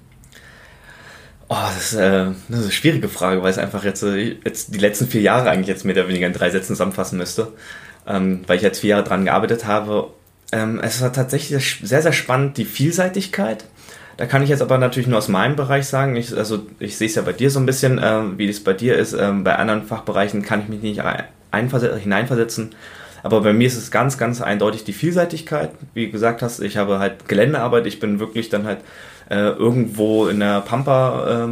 Oh, 1.49 1.56
das 1.75 1.92
ist, 1.92 1.99
äh, 1.99 2.26
das 2.49 2.59
ist 2.61 2.64
eine 2.64 2.73
schwierige 2.73 3.09
Frage, 3.09 3.42
weil 3.42 3.50
es 3.50 3.59
einfach 3.59 3.85
jetzt, 3.85 4.02
äh, 4.02 4.37
jetzt 4.44 4.75
die 4.75 4.78
letzten 4.78 5.09
vier 5.09 5.20
Jahre 5.20 5.50
eigentlich 5.50 5.66
jetzt 5.66 5.85
mehr 5.85 5.97
oder 5.97 6.09
weniger 6.09 6.26
in 6.26 6.32
drei 6.32 6.50
Sätzen 6.50 6.68
zusammenfassen 6.68 7.18
müsste. 7.18 7.52
Ähm, 8.06 8.42
weil 8.47 8.56
ich 8.56 8.62
jetzt 8.62 8.80
vier 8.80 8.90
Jahre 8.90 9.04
dran 9.04 9.25
gearbeitet 9.25 9.66
habe. 9.66 10.11
Ähm, 10.52 10.80
es 10.82 11.02
war 11.02 11.12
tatsächlich 11.12 11.80
sehr, 11.82 12.02
sehr 12.02 12.12
spannend, 12.12 12.56
die 12.56 12.64
Vielseitigkeit. 12.64 13.64
Da 14.16 14.26
kann 14.26 14.42
ich 14.42 14.48
jetzt 14.48 14.62
aber 14.62 14.79
natürlich 14.79 15.09
nur 15.09 15.18
aus 15.18 15.29
meinem 15.29 15.57
Bereich 15.57 15.87
sagen. 15.87 16.16
Ich, 16.16 16.37
also 16.37 16.66
ich 16.79 16.96
sehe 16.96 17.09
es 17.09 17.14
ja 17.14 17.22
bei 17.22 17.33
dir 17.33 17.50
so 17.50 17.59
ein 17.59 17.66
bisschen, 17.66 17.98
äh, 17.98 18.38
wie 18.38 18.48
es 18.48 18.62
bei 18.62 18.72
dir 18.72 18.96
ist. 18.96 19.12
Ähm, 19.12 19.44
bei 19.44 19.57
anderen 19.57 19.85
Fachbereichen 19.85 20.42
kann 20.42 20.61
ich 20.61 20.68
mich 20.68 20.83
nicht 20.83 21.03
hineinversetzen. 21.53 22.74
Aber 23.22 23.40
bei 23.40 23.52
mir 23.52 23.66
ist 23.66 23.76
es 23.76 23.90
ganz, 23.90 24.18
ganz 24.18 24.40
eindeutig 24.40 24.85
die 24.85 24.92
Vielseitigkeit. 24.92 25.70
Wie 25.94 26.06
du 26.06 26.12
gesagt 26.12 26.42
hast, 26.42 26.61
ich 26.61 26.76
habe 26.76 26.98
halt 26.98 27.28
Geländearbeit, 27.28 27.87
ich 27.87 28.00
bin 28.00 28.20
wirklich 28.20 28.48
dann 28.48 28.64
halt 28.64 28.78
äh, 29.30 29.50
irgendwo 29.50 30.28
in 30.28 30.40
der 30.40 30.61
Pampa 30.61 31.44
ähm, 31.44 31.50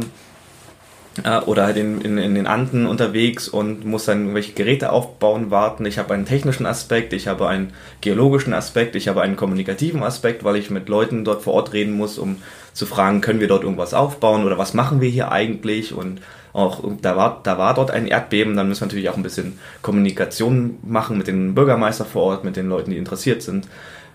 äh, 1.23 1.39
oder 1.39 1.65
halt 1.65 1.77
in, 1.77 2.01
in, 2.01 2.17
in, 2.17 2.35
den 2.35 2.47
Anden 2.47 2.85
unterwegs 2.85 3.47
und 3.47 3.85
muss 3.85 4.05
dann 4.05 4.19
irgendwelche 4.19 4.53
Geräte 4.53 4.91
aufbauen, 4.91 5.51
warten. 5.51 5.85
Ich 5.85 5.97
habe 5.97 6.13
einen 6.13 6.25
technischen 6.25 6.65
Aspekt, 6.65 7.13
ich 7.13 7.27
habe 7.27 7.47
einen 7.47 7.73
geologischen 8.01 8.53
Aspekt, 8.53 8.95
ich 8.95 9.07
habe 9.07 9.21
einen 9.21 9.35
kommunikativen 9.35 10.03
Aspekt, 10.03 10.43
weil 10.43 10.55
ich 10.55 10.69
mit 10.69 10.89
Leuten 10.89 11.25
dort 11.25 11.41
vor 11.41 11.53
Ort 11.53 11.73
reden 11.73 11.93
muss, 11.93 12.17
um 12.17 12.37
zu 12.73 12.85
fragen, 12.85 13.21
können 13.21 13.39
wir 13.39 13.47
dort 13.47 13.63
irgendwas 13.63 13.93
aufbauen 13.93 14.45
oder 14.45 14.57
was 14.57 14.73
machen 14.73 15.01
wir 15.01 15.09
hier 15.09 15.31
eigentlich 15.31 15.93
und 15.93 16.21
auch 16.53 16.83
da 17.01 17.15
war, 17.15 17.41
da 17.43 17.57
war 17.57 17.73
dort 17.73 17.91
ein 17.91 18.07
Erdbeben, 18.07 18.55
dann 18.55 18.67
müssen 18.67 18.81
wir 18.81 18.87
natürlich 18.87 19.09
auch 19.09 19.17
ein 19.17 19.23
bisschen 19.23 19.59
Kommunikation 19.81 20.79
machen 20.83 21.17
mit 21.17 21.27
dem 21.27 21.53
Bürgermeister 21.53 22.05
vor 22.05 22.23
Ort, 22.23 22.43
mit 22.43 22.55
den 22.55 22.69
Leuten, 22.69 22.91
die 22.91 22.97
interessiert 22.97 23.41
sind. 23.41 23.67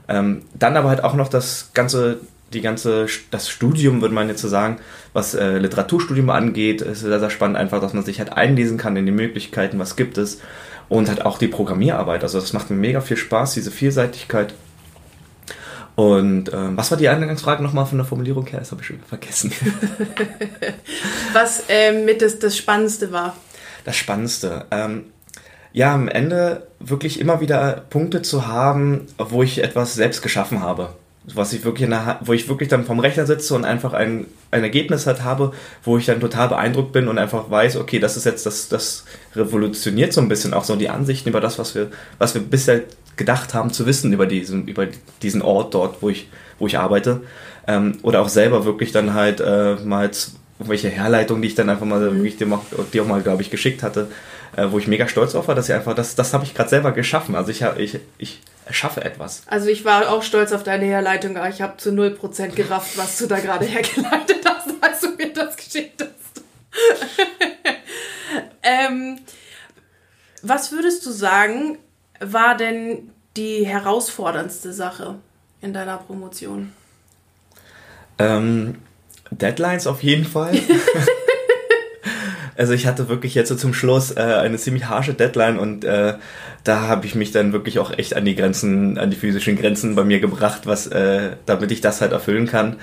Ähm, 0.09 0.43
dann 0.55 0.77
aber 0.77 0.89
halt 0.89 1.05
auch 1.05 1.15
noch 1.15 1.29
das 1.29 1.71
ganze, 1.75 2.19
die 2.53 2.61
ganze, 2.61 3.07
das 3.31 3.49
Studium, 3.49 4.01
würde 4.01 4.15
man 4.15 4.29
jetzt 4.29 4.43
so 4.43 4.49
sagen, 4.49 4.79
was 5.13 5.35
äh, 5.35 5.59
Literaturstudium 5.59 6.31
angeht, 6.31 6.83
ist 6.83 7.01
sehr, 7.01 7.21
sehr 7.21 7.31
spannend 7.31 7.57
einfach, 7.57 7.81
dass 7.81 7.95
man 7.95 8.05
sich 8.05 8.19
halt 8.19 8.33
einlesen 8.33 8.79
kann 8.79 8.97
in 8.97 9.07
die 9.07 9.13
Möglichkeiten, 9.13 9.79
was 9.79 9.97
gibt 9.97 10.19
es 10.19 10.41
und 10.89 11.09
halt 11.09 11.25
auch 11.25 11.39
die 11.39 11.49
Programmierarbeit. 11.49 12.23
Also 12.23 12.41
das 12.41 12.53
macht 12.53 12.71
mir 12.71 12.77
mega 12.77 13.01
viel 13.01 13.17
Spaß, 13.17 13.55
diese 13.55 13.71
Vielseitigkeit. 13.71 14.55
Und 15.97 16.53
ähm, 16.53 16.77
was 16.77 16.91
war 16.91 16.99
die 16.99 17.09
Eingangsfrage 17.09 17.63
nochmal 17.63 17.87
von 17.87 17.99
der 17.99 18.05
Formulierung 18.05 18.47
her? 18.47 18.59
Das 18.59 18.73
habe 18.73 18.81
ich 18.81 18.89
schon 18.89 19.01
vergessen. 19.01 19.53
was 21.33 21.65
ähm, 21.69 22.05
mit 22.05 22.21
das, 22.21 22.39
das 22.41 22.57
Spannendste 22.57 23.13
war? 23.13 23.37
Das 23.85 23.97
Spannendste. 23.97 24.67
Ähm, 24.71 25.05
ja, 25.73 25.95
am 25.95 26.09
Ende 26.09 26.69
wirklich 26.81 27.21
immer 27.21 27.41
wieder 27.41 27.85
Punkte 27.91 28.23
zu 28.23 28.47
haben, 28.47 29.07
wo 29.19 29.43
ich 29.43 29.63
etwas 29.63 29.95
selbst 29.95 30.23
geschaffen 30.23 30.61
habe. 30.61 30.95
Was 31.33 31.55
ich 31.55 31.65
wirklich 31.65 31.89
der, 31.89 32.21
wo 32.23 32.35
ich 32.35 32.49
wirklich 32.49 32.69
dann 32.69 32.85
vom 32.85 33.01
Rechner 33.01 33.25
sitze 33.25 33.55
und 33.55 33.65
einfach 33.65 33.95
ein, 33.95 34.27
ein 34.51 34.63
Ergebnis 34.63 35.07
halt 35.07 35.23
habe, 35.23 35.53
wo 35.83 35.97
ich 35.97 36.05
dann 36.05 36.21
total 36.21 36.49
beeindruckt 36.49 36.93
bin 36.93 37.09
und 37.09 37.17
einfach 37.17 37.51
weiß, 37.51 37.77
okay, 37.77 37.99
das 37.99 38.19
ist 38.19 38.27
jetzt, 38.27 38.45
das, 38.45 38.69
das 38.69 39.05
revolutioniert 39.35 40.13
so 40.13 40.21
ein 40.21 40.29
bisschen 40.29 40.53
auch 40.53 40.65
so 40.65 40.77
die 40.77 40.91
Ansichten 40.91 41.31
über 41.31 41.41
das, 41.41 41.59
was 41.59 41.75
wir, 41.75 41.91
was 42.19 42.35
wir 42.35 42.43
bisher 42.43 42.83
gedacht 43.17 43.55
haben 43.55 43.73
zu 43.73 43.87
wissen 43.87 44.13
über 44.13 44.27
diesen, 44.27 44.69
über 44.69 44.87
diesen 45.23 45.41
Ort 45.41 45.73
dort, 45.73 46.03
wo 46.03 46.11
ich, 46.11 46.29
wo 46.59 46.67
ich 46.67 46.79
arbeite. 46.79 47.23
Ähm, 47.67 47.99
oder 48.03 48.21
auch 48.21 48.29
selber 48.29 48.67
wirklich 48.67 48.93
dann 48.93 49.15
halt 49.15 49.41
äh, 49.41 49.77
mal 49.77 50.11
irgendwelche 50.59 50.89
Herleitungen, 50.89 51.43
die 51.43 51.49
ich 51.49 51.55
dann 51.55 51.69
einfach 51.69 51.87
mal, 51.87 52.11
mhm. 52.11 52.25
ich 52.25 52.37
dir, 52.37 52.47
mal, 52.47 52.61
dir 52.93 53.03
auch 53.03 53.07
mal, 53.07 53.23
glaube 53.23 53.43
ich, 53.43 53.51
geschickt 53.51 53.83
hatte, 53.83 54.09
äh, 54.57 54.67
wo 54.71 54.79
ich 54.79 54.87
mega 54.87 55.09
stolz 55.09 55.35
auf 55.35 55.49
war, 55.49 55.55
dass 55.55 55.69
ich 55.69 55.75
einfach, 55.75 55.95
das, 55.95 56.15
das 56.15 56.33
habe 56.33 56.45
ich 56.45 56.55
gerade 56.55 56.71
selber 56.71 56.93
geschaffen. 56.93 57.35
Also 57.35 57.51
ich, 57.51 57.63
ich, 57.79 57.99
ich 58.19 58.41
schaffe 58.71 59.05
etwas. 59.05 59.43
Also 59.47 59.69
ich 59.69 59.85
war 59.85 60.11
auch 60.11 60.23
stolz 60.23 60.53
auf 60.53 60.63
deine 60.63 60.87
Herleitung, 60.87 61.37
aber 61.37 61.49
ich 61.49 61.61
habe 61.61 61.77
zu 61.77 61.91
0% 61.91 62.49
gerafft, 62.51 62.97
was 62.97 63.19
du 63.19 63.27
da 63.27 63.39
gerade 63.39 63.65
hergeleitet 63.65 64.45
hast, 64.45 64.69
als 64.81 65.01
du 65.01 65.11
mir 65.11 65.33
das 65.33 65.57
geschickt 65.57 66.03
hast. 66.03 66.45
ähm, 68.63 69.19
was 70.43 70.73
würdest 70.73 71.05
du 71.07 71.11
sagen, 71.11 71.79
war 72.21 72.57
denn 72.57 73.11
die 73.37 73.67
herausforderndste 73.67 74.73
Sache 74.73 75.17
in 75.61 75.73
deiner 75.73 75.99
Promotion? 75.99 76.73
Ähm, 78.19 78.77
Deadlines 79.31 79.87
auf 79.87 80.03
jeden 80.03 80.25
Fall. 80.25 80.55
also 82.57 82.73
ich 82.73 82.87
hatte 82.87 83.09
wirklich 83.09 83.35
jetzt 83.35 83.49
so 83.49 83.55
zum 83.55 83.75
Schluss 83.75 84.13
äh, 84.13 84.21
eine 84.21 84.59
ziemlich 84.59 84.89
harsche 84.89 85.15
Deadline 85.15 85.59
und 85.59 85.85
äh, 85.85 86.15
da 86.63 86.81
habe 86.83 87.07
ich 87.07 87.15
mich 87.15 87.33
dann 87.33 87.53
wirklich 87.53 87.79
auch 87.79 87.97
echt 87.97 88.15
an 88.17 88.25
die 88.25 88.35
Grenzen, 88.35 88.99
an 88.99 89.11
die 89.11 89.17
physischen 89.17 89.57
Grenzen 89.57 89.95
bei 89.95 90.05
mir 90.05 90.21
gebracht, 90.21 90.63
was, 90.65 90.87
äh, 90.87 91.33
damit 91.47 91.73
ich 91.73 91.81
das 91.81 92.01
halt 92.01 92.13
erfüllen 92.13 92.47
kann. 92.47 92.77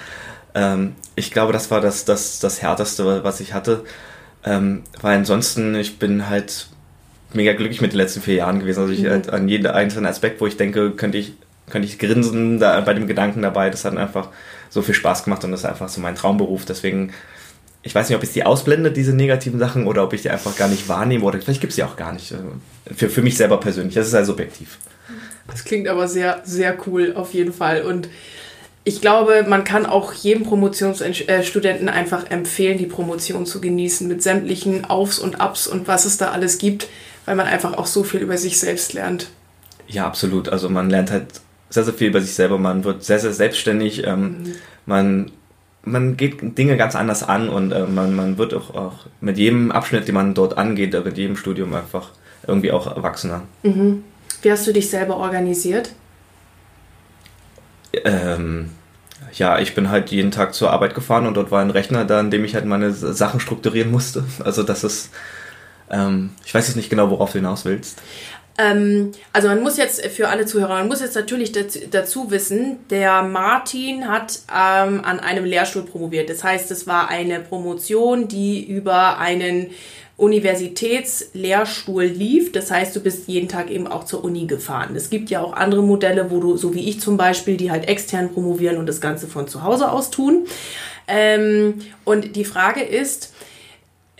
Ähm, 0.53 0.95
ich 1.15 1.31
glaube, 1.31 1.53
das 1.53 1.71
war 1.71 1.81
das, 1.81 2.05
das, 2.05 2.39
das 2.39 2.62
Härteste, 2.62 3.23
was 3.23 3.39
ich 3.39 3.53
hatte. 3.53 3.84
Ähm, 4.43 4.84
weil 5.01 5.17
ansonsten, 5.17 5.75
ich 5.75 5.99
bin 5.99 6.27
halt 6.27 6.67
mega 7.34 7.53
glücklich 7.53 7.81
mit 7.81 7.93
den 7.93 7.97
letzten 7.97 8.21
vier 8.21 8.36
Jahren 8.36 8.60
gewesen. 8.60 8.81
Also 8.81 8.93
ich 8.93 9.03
mhm. 9.03 9.10
halt 9.10 9.29
an 9.29 9.47
jeden 9.47 9.67
einzelnen 9.67 10.07
Aspekt, 10.07 10.41
wo 10.41 10.47
ich 10.47 10.57
denke, 10.57 10.91
könnte 10.91 11.17
ich, 11.17 11.34
könnte 11.69 11.88
ich 11.88 11.99
grinsen 11.99 12.60
da, 12.60 12.79
bei 12.81 12.93
dem 12.93 13.07
Gedanken 13.07 13.41
dabei. 13.41 13.69
Das 13.69 13.86
hat 13.86 13.95
einfach 13.95 14.29
so 14.69 14.81
viel 14.81 14.95
Spaß 14.95 15.23
gemacht 15.23 15.43
und 15.43 15.51
das 15.51 15.62
ist 15.62 15.65
einfach 15.65 15.89
so 15.89 16.01
mein 16.01 16.15
Traumberuf. 16.15 16.65
Deswegen, 16.65 17.13
ich 17.84 17.96
weiß 17.96 18.10
nicht, 18.10 18.17
ob 18.17 18.24
ich 18.24 18.32
die 18.32 18.44
ausblende, 18.44 18.91
diese 18.91 19.13
negativen 19.13 19.60
Sachen, 19.60 19.88
oder 19.88 20.04
ob 20.04 20.13
ich 20.13 20.22
die 20.22 20.30
einfach 20.30 20.56
gar 20.56 20.67
nicht 20.67 20.88
wahrnehme 20.88 21.26
oder 21.26 21.39
vielleicht 21.41 21.62
gibt 21.62 21.72
es 21.72 21.76
die 21.76 21.84
auch 21.84 21.96
gar 21.96 22.13
nicht. 22.13 22.34
Für, 22.96 23.10
für 23.10 23.22
mich 23.22 23.38
selber 23.38 23.60
persönlich. 23.60 23.96
Das 23.96 24.08
ist 24.08 24.13
halt 24.13 24.26
subjektiv. 24.26 24.78
Das 25.48 25.63
klingt 25.63 25.88
aber 25.88 26.08
sehr, 26.08 26.41
sehr 26.46 26.78
cool 26.86 27.13
auf 27.15 27.34
jeden 27.34 27.54
Fall. 27.54 27.82
Und 27.82 28.08
ich 28.84 29.02
glaube, 29.02 29.46
man 29.48 29.63
kann 29.63 29.86
auch 29.86 30.13
jedem 30.13 30.44
Promotionsstudenten 30.44 31.89
einfach 31.89 32.30
empfehlen, 32.30 32.78
die 32.78 32.86
Promotion 32.86 33.46
zu 33.46 33.62
genießen 33.62 34.08
mit 34.08 34.24
sämtlichen 34.24 34.86
Aufs 34.86 35.20
und 35.20 35.39
Abs 35.39 35.67
und 35.67 35.88
was 35.88 36.06
es 36.06 36.17
da 36.17 36.32
alles 36.32 36.58
gibt, 36.58 36.88
weil 37.26 37.36
man 37.36 37.48
einfach 37.48 37.74
auch 37.74 37.86
so 37.86 38.04
viel 38.04 38.22
über 38.22 38.38
sich 38.38 38.60
selbst 38.60 38.94
lernt. 38.94 39.30
Ja, 39.88 40.06
absolut. 40.08 40.50
Also 40.50 40.70
man 40.70 40.89
lernt 40.89 41.12
halt 41.12 41.28
sehr, 41.70 41.84
sehr 41.84 41.94
viel 41.94 42.08
über 42.08 42.22
sich 42.22 42.34
selber, 42.34 42.58
man 42.58 42.84
wird 42.84 43.04
sehr, 43.04 43.20
sehr 43.20 43.34
selbstständig, 43.34 44.06
ähm, 44.06 44.22
mhm. 44.22 44.56
man, 44.86 45.32
man 45.84 46.17
geht 46.17 46.58
Dinge 46.58 46.78
ganz 46.78 46.96
anders 46.96 47.24
an 47.24 47.50
und 47.50 47.72
äh, 47.72 47.86
man, 47.86 48.15
man 48.15 48.38
wird 48.38 48.54
auch, 48.54 48.74
auch 48.76 49.06
mit 49.20 49.38
jedem 49.38 49.72
Abschnitt, 49.72 50.08
den 50.08 50.15
man 50.15 50.34
dort 50.34 50.58
angeht, 50.58 50.94
äh, 50.94 51.02
mit 51.02 51.17
jedem 51.17 51.36
Studium 51.36 51.74
einfach 51.74 52.12
irgendwie 52.46 52.72
auch 52.72 52.96
erwachsener. 52.96 53.44
Mhm. 53.63 54.04
Wie 54.41 54.52
hast 54.52 54.67
du 54.67 54.74
dich 54.74 54.89
selber 54.89 55.17
organisiert? 55.17 55.94
Ähm, 58.04 58.70
ja, 59.34 59.60
ich 59.60 59.76
bin 59.76 59.89
halt 59.89 60.12
jeden 60.12 60.32
Tag 60.32 60.54
zur 60.54 60.72
Arbeit 60.72 60.96
gefahren 60.96 61.26
und 61.26 61.36
dort 61.36 61.52
war 61.52 61.62
ein 61.62 61.72
Rechner 61.72 62.06
da, 62.06 62.20
an 62.20 62.32
dem 62.32 62.46
ich 62.46 62.56
halt 62.56 62.65
meine 62.65 62.91
Sachen 62.91 63.39
strukturieren 63.39 63.91
musste. 63.91 64.24
Also 64.44 64.63
das 64.63 64.84
ist, 64.84 65.12
ähm, 65.89 66.32
ich 66.46 66.54
weiß 66.54 66.67
jetzt 66.67 66.76
nicht 66.76 66.89
genau, 66.89 67.10
worauf 67.10 67.32
du 67.32 67.39
hinaus 67.39 67.65
willst. 67.65 68.02
Ähm, 68.62 69.12
also 69.34 69.47
man 69.47 69.62
muss 69.62 69.78
jetzt 69.78 70.06
für 70.08 70.30
alle 70.30 70.45
Zuhörer, 70.45 70.76
man 70.76 70.88
muss 70.88 71.02
jetzt 71.02 71.15
natürlich 71.15 71.52
dazu, 71.52 71.80
dazu 71.89 72.32
wissen, 72.32 72.80
der 72.89 73.24
Martin 73.24 74.08
hat 74.08 74.39
ähm, 74.50 75.02
an 75.04 75.19
einem 75.19 75.45
Lehrstuhl 75.45 75.84
promoviert. 75.84 76.30
Das 76.30 76.43
heißt, 76.43 76.69
es 76.71 76.86
war 76.86 77.10
eine 77.10 77.39
Promotion, 77.39 78.28
die 78.28 78.63
über 78.63 79.17
einen 79.17 79.71
Universitätslehrstuhl 80.17 82.04
lief. 82.04 82.52
Das 82.52 82.69
heißt, 82.69 82.95
du 82.95 83.00
bist 83.00 83.28
jeden 83.28 83.47
Tag 83.47 83.71
eben 83.71 83.88
auch 83.88 84.04
zur 84.04 84.24
Uni 84.24 84.45
gefahren. 84.45 84.95
Es 84.95 85.10
gibt 85.10 85.32
ja 85.32 85.41
auch 85.41 85.54
andere 85.54 85.82
Modelle, 85.82 86.30
wo 86.30 86.39
du, 86.39 86.58
so 86.58 86.76
wie 86.76 86.88
ich 86.88 87.00
zum 87.02 87.17
Beispiel, 87.17 87.58
die 87.58 87.71
halt 87.71 87.88
extern 87.88 88.32
promovieren 88.32 88.78
und 88.78 88.86
das 88.86 89.02
Ganze 89.02 89.26
von 89.28 89.47
zu 89.47 89.63
Hause 89.63 89.91
aus 89.91 90.12
tun. 90.12 90.45
Ähm, 91.08 91.80
und 92.06 92.36
die 92.36 92.45
Frage 92.45 92.82
ist, 92.82 93.34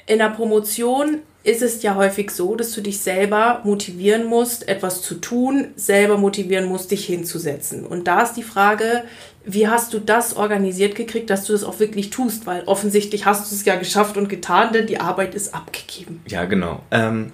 in 0.08 0.18
der 0.18 0.30
Promotion 0.30 1.20
ist 1.44 1.62
es 1.62 1.82
ja 1.82 1.96
häufig 1.96 2.30
so, 2.30 2.56
dass 2.56 2.72
du 2.74 2.82
dich 2.82 3.00
selber 3.00 3.62
motivieren 3.64 4.26
musst, 4.26 4.68
etwas 4.68 5.02
zu 5.02 5.16
tun, 5.16 5.68
selber 5.76 6.18
motivieren 6.18 6.66
musst, 6.66 6.92
dich 6.92 7.06
hinzusetzen. 7.06 7.86
Und 7.86 8.08
da 8.08 8.22
ist 8.22 8.34
die 8.34 8.44
Frage, 8.44 9.04
wie 9.44 9.68
hast 9.68 9.94
du 9.94 10.00
das 10.00 10.36
organisiert 10.36 10.94
gekriegt, 10.94 11.32
dass 11.32 11.46
du 11.46 11.54
das 11.54 11.64
auch 11.64 11.80
wirklich 11.80 12.12
tust? 12.12 12.46
Weil 12.46 12.64
offensichtlich 12.66 13.26
hast 13.26 13.52
du 13.52 13.56
es 13.56 13.66
ja 13.66 13.76
geschafft 13.76 14.18
und 14.18 14.30
getan, 14.30 14.72
denn 14.72 14.86
die 14.86 15.00
Arbeit 15.00 15.34
ist 15.34 15.56
abgegeben. 15.56 16.22
Ja, 16.28 16.46
genau. 16.46 16.84
Ähm, 16.92 17.32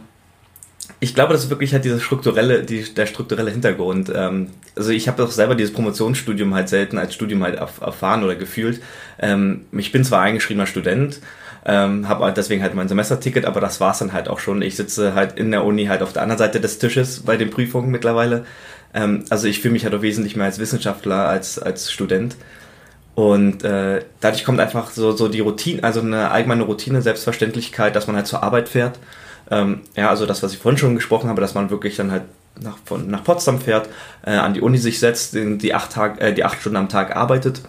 ich 1.01 1.13
glaube, 1.13 1.33
das 1.33 1.43
ist 1.43 1.49
wirklich 1.49 1.73
halt 1.73 1.83
dieser 1.83 1.99
strukturelle, 1.99 2.63
die, 2.63 2.93
der 2.93 3.07
strukturelle 3.07 3.51
Hintergrund. 3.51 4.11
Ähm, 4.15 4.51
also 4.75 4.91
ich 4.91 5.09
habe 5.09 5.23
auch 5.23 5.31
selber 5.31 5.55
dieses 5.55 5.73
Promotionsstudium 5.73 6.53
halt 6.55 6.69
selten 6.69 6.97
als 6.97 7.13
Studium 7.13 7.43
halt 7.43 7.55
erfahren 7.55 8.23
oder 8.23 8.35
gefühlt. 8.35 8.81
Ähm, 9.19 9.65
ich 9.73 9.91
bin 9.91 10.05
zwar 10.05 10.21
eingeschriebener 10.21 10.65
Student, 10.65 11.19
ähm, 11.65 12.07
habe 12.07 12.25
halt 12.25 12.37
deswegen 12.37 12.61
halt 12.61 12.75
mein 12.75 12.87
Semesterticket, 12.87 13.45
aber 13.45 13.59
das 13.59 13.79
war's 13.79 13.99
dann 13.99 14.13
halt 14.13 14.29
auch 14.29 14.39
schon. 14.39 14.61
Ich 14.61 14.75
sitze 14.75 15.13
halt 15.15 15.37
in 15.37 15.51
der 15.51 15.65
Uni 15.65 15.85
halt 15.85 16.01
auf 16.01 16.13
der 16.13 16.21
anderen 16.23 16.39
Seite 16.39 16.59
des 16.59 16.79
Tisches 16.79 17.21
bei 17.21 17.37
den 17.37 17.49
Prüfungen 17.49 17.91
mittlerweile. 17.91 18.45
Ähm, 18.93 19.25
also 19.29 19.47
ich 19.47 19.61
fühle 19.61 19.73
mich 19.73 19.83
halt 19.83 19.93
auch 19.93 20.01
wesentlich 20.01 20.35
mehr 20.35 20.45
als 20.45 20.59
Wissenschaftler 20.59 21.27
als 21.27 21.59
als 21.59 21.91
Student. 21.91 22.35
Und 23.15 23.63
äh, 23.63 24.01
dadurch 24.21 24.45
kommt 24.45 24.59
einfach 24.59 24.91
so, 24.91 25.11
so 25.11 25.27
die 25.27 25.39
Routine, 25.39 25.83
also 25.83 26.01
eine 26.01 26.29
allgemeine 26.29 26.63
Routine, 26.63 27.01
Selbstverständlichkeit, 27.01 27.95
dass 27.95 28.05
man 28.05 28.15
halt 28.15 28.27
zur 28.27 28.43
Arbeit 28.43 28.69
fährt. 28.69 28.99
Ähm, 29.49 29.81
ja, 29.95 30.09
also 30.09 30.25
das, 30.27 30.43
was 30.43 30.53
ich 30.53 30.59
vorhin 30.59 30.77
schon 30.77 30.95
gesprochen 30.95 31.27
habe, 31.29 31.41
dass 31.41 31.55
man 31.55 31.71
wirklich 31.71 31.95
dann 31.95 32.11
halt 32.11 32.23
nach, 32.61 32.77
von, 32.85 33.09
nach 33.09 33.23
Potsdam 33.23 33.59
fährt, 33.59 33.89
äh, 34.23 34.31
an 34.31 34.53
die 34.53 34.61
Uni 34.61 34.77
sich 34.77 34.99
setzt, 34.99 35.33
die 35.33 35.73
acht, 35.73 35.93
Tag, 35.93 36.21
äh, 36.21 36.33
die 36.33 36.43
acht 36.43 36.59
Stunden 36.59 36.77
am 36.77 36.89
Tag 36.89 37.15
arbeitet 37.15 37.61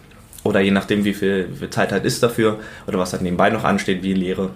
oder 0.44 0.60
je 0.60 0.70
nachdem, 0.70 1.04
wie 1.04 1.14
viel, 1.14 1.48
wie 1.50 1.56
viel 1.56 1.70
Zeit 1.70 1.92
halt 1.92 2.04
ist 2.04 2.22
dafür 2.22 2.58
oder 2.86 2.98
was 2.98 3.12
halt 3.12 3.22
nebenbei 3.22 3.50
noch 3.50 3.64
ansteht, 3.64 4.02
wie 4.02 4.14
Lehre. 4.14 4.50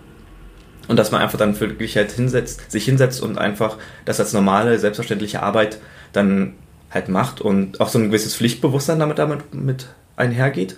Und 0.89 0.97
dass 0.97 1.11
man 1.11 1.21
einfach 1.21 1.39
dann 1.39 1.59
wirklich 1.59 1.97
halt 1.97 2.13
hinsetzt, 2.13 2.71
sich 2.71 2.85
hinsetzt 2.85 3.23
und 3.23 3.39
einfach 3.39 3.79
das 4.05 4.21
als 4.21 4.33
normale, 4.33 4.79
selbstverständliche 4.79 5.43
Arbeit 5.43 5.79
dann 6.13 6.55
halt 6.91 7.09
macht 7.09 7.41
und 7.41 7.81
auch 7.81 7.89
so 7.89 7.99
ein 7.99 8.07
gewisses 8.07 8.35
Pflichtbewusstsein 8.37 8.99
damit, 8.99 9.19
damit 9.19 9.55
mit 9.55 9.87
einhergeht. 10.17 10.77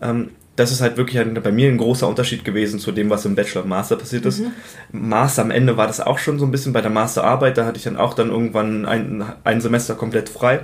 Ähm, 0.00 0.30
das 0.56 0.72
ist 0.72 0.80
halt 0.80 0.96
wirklich 0.96 1.16
halt 1.16 1.42
bei 1.42 1.52
mir 1.52 1.68
ein 1.68 1.78
großer 1.78 2.06
Unterschied 2.06 2.44
gewesen 2.44 2.78
zu 2.78 2.92
dem, 2.92 3.08
was 3.08 3.24
im 3.24 3.34
Bachelor 3.34 3.62
und 3.62 3.68
Master 3.68 3.96
passiert 3.96 4.26
ist. 4.26 4.40
Mhm. 4.40 4.52
Master 4.92 5.42
am 5.42 5.50
Ende 5.50 5.76
war 5.76 5.86
das 5.86 6.00
auch 6.00 6.18
schon 6.18 6.38
so 6.38 6.44
ein 6.44 6.50
bisschen 6.50 6.72
bei 6.72 6.80
der 6.80 6.90
Masterarbeit, 6.90 7.56
da 7.56 7.64
hatte 7.64 7.78
ich 7.78 7.84
dann 7.84 7.96
auch 7.96 8.14
dann 8.14 8.30
irgendwann 8.30 8.84
ein, 8.84 9.24
ein 9.44 9.60
Semester 9.60 9.94
komplett 9.94 10.28
frei 10.28 10.60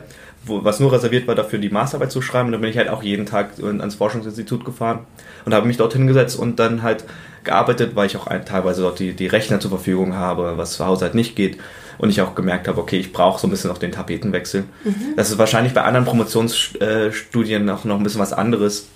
wo, 0.46 0.64
was 0.64 0.80
nur 0.80 0.92
reserviert 0.92 1.26
war, 1.26 1.34
dafür 1.34 1.58
die 1.58 1.68
Masterarbeit 1.68 2.12
zu 2.12 2.22
schreiben. 2.22 2.46
Und 2.46 2.52
dann 2.52 2.60
bin 2.60 2.70
ich 2.70 2.78
halt 2.78 2.88
auch 2.88 3.02
jeden 3.02 3.26
Tag 3.26 3.50
ans 3.62 3.96
Forschungsinstitut 3.96 4.64
gefahren 4.64 5.00
und 5.44 5.54
habe 5.54 5.66
mich 5.66 5.76
dort 5.76 5.92
hingesetzt 5.92 6.38
und 6.38 6.58
dann 6.58 6.82
halt 6.82 7.04
gearbeitet, 7.44 7.94
weil 7.94 8.06
ich 8.06 8.16
auch 8.16 8.26
ein, 8.26 8.44
teilweise 8.44 8.82
dort 8.82 8.98
die, 8.98 9.12
die 9.12 9.26
Rechner 9.26 9.60
zur 9.60 9.70
Verfügung 9.70 10.14
habe, 10.16 10.54
was 10.56 10.74
zu 10.74 10.86
Hause 10.86 11.04
halt 11.04 11.14
nicht 11.14 11.36
geht. 11.36 11.58
Und 11.98 12.10
ich 12.10 12.20
auch 12.20 12.34
gemerkt 12.34 12.68
habe, 12.68 12.78
okay, 12.78 12.98
ich 12.98 13.12
brauche 13.12 13.40
so 13.40 13.46
ein 13.46 13.50
bisschen 13.50 13.70
auch 13.70 13.78
den 13.78 13.92
Tapetenwechsel. 13.92 14.64
Mhm. 14.84 15.14
Das 15.16 15.30
ist 15.30 15.38
wahrscheinlich 15.38 15.72
bei 15.72 15.82
anderen 15.82 16.04
Promotionsstudien 16.04 17.68
auch 17.70 17.84
noch 17.84 17.96
ein 17.96 18.02
bisschen 18.02 18.20
was 18.20 18.34
anderes, 18.34 18.88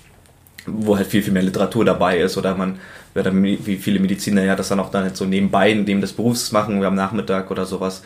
wo 0.67 0.97
halt 0.97 1.07
viel, 1.07 1.23
viel 1.23 1.33
mehr 1.33 1.43
Literatur 1.43 1.85
dabei 1.85 2.19
ist 2.19 2.37
oder 2.37 2.55
man, 2.55 2.79
wie 3.15 3.77
viele 3.77 3.99
Mediziner 4.01 4.45
ja 4.45 4.57
das 4.57 4.69
dann 4.69 4.81
auch 4.81 4.91
dann 4.91 5.05
halt 5.05 5.17
so 5.17 5.25
nebenbei, 5.25 5.75
neben 5.75 6.01
des 6.01 6.13
Berufs 6.13 6.53
machen, 6.53 6.85
am 6.85 6.95
Nachmittag 6.95 7.51
oder 7.51 7.67
sowas. 7.67 8.03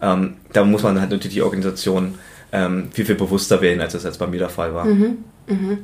Ähm, 0.00 0.34
da 0.52 0.64
muss 0.64 0.82
man 0.82 1.00
halt 1.00 1.10
natürlich 1.10 1.34
die 1.34 1.42
Organisation 1.42 2.14
ähm, 2.52 2.88
viel, 2.92 3.04
viel 3.04 3.14
bewusster 3.14 3.60
wählen, 3.60 3.80
als 3.80 3.94
es 3.94 4.04
jetzt 4.04 4.18
bei 4.18 4.26
mir 4.26 4.38
der 4.38 4.48
Fall 4.48 4.74
war. 4.74 4.84
Mhm, 4.84 5.18
mh. 5.46 5.78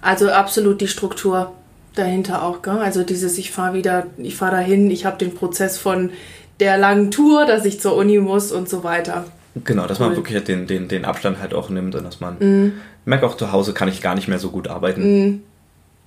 Also 0.00 0.30
absolut 0.30 0.80
die 0.80 0.88
Struktur 0.88 1.52
dahinter 1.94 2.42
auch, 2.42 2.62
gell? 2.62 2.78
Also 2.78 3.02
dieses, 3.04 3.38
ich 3.38 3.50
fahre 3.50 3.74
wieder, 3.74 4.06
ich 4.18 4.36
fahre 4.36 4.56
dahin, 4.56 4.90
ich 4.90 5.06
habe 5.06 5.18
den 5.18 5.34
Prozess 5.34 5.78
von 5.78 6.10
der 6.60 6.78
langen 6.78 7.10
Tour, 7.10 7.46
dass 7.46 7.64
ich 7.64 7.80
zur 7.80 7.96
Uni 7.96 8.18
muss 8.18 8.52
und 8.52 8.68
so 8.68 8.84
weiter. 8.84 9.24
Genau, 9.64 9.86
dass 9.86 10.00
cool. 10.00 10.08
man 10.08 10.16
wirklich 10.16 10.36
halt 10.36 10.48
den, 10.48 10.66
den, 10.66 10.88
den 10.88 11.04
Abstand 11.04 11.40
halt 11.40 11.54
auch 11.54 11.70
nimmt 11.70 11.94
und 11.94 12.04
dass 12.04 12.20
man 12.20 12.34
mm. 12.38 12.72
merkt 13.04 13.24
auch 13.24 13.36
zu 13.36 13.52
Hause 13.52 13.72
kann 13.72 13.88
ich 13.88 14.00
gar 14.02 14.14
nicht 14.14 14.26
mehr 14.26 14.38
so 14.38 14.50
gut 14.50 14.68
arbeiten. 14.68 15.02
Mm. 15.02 15.42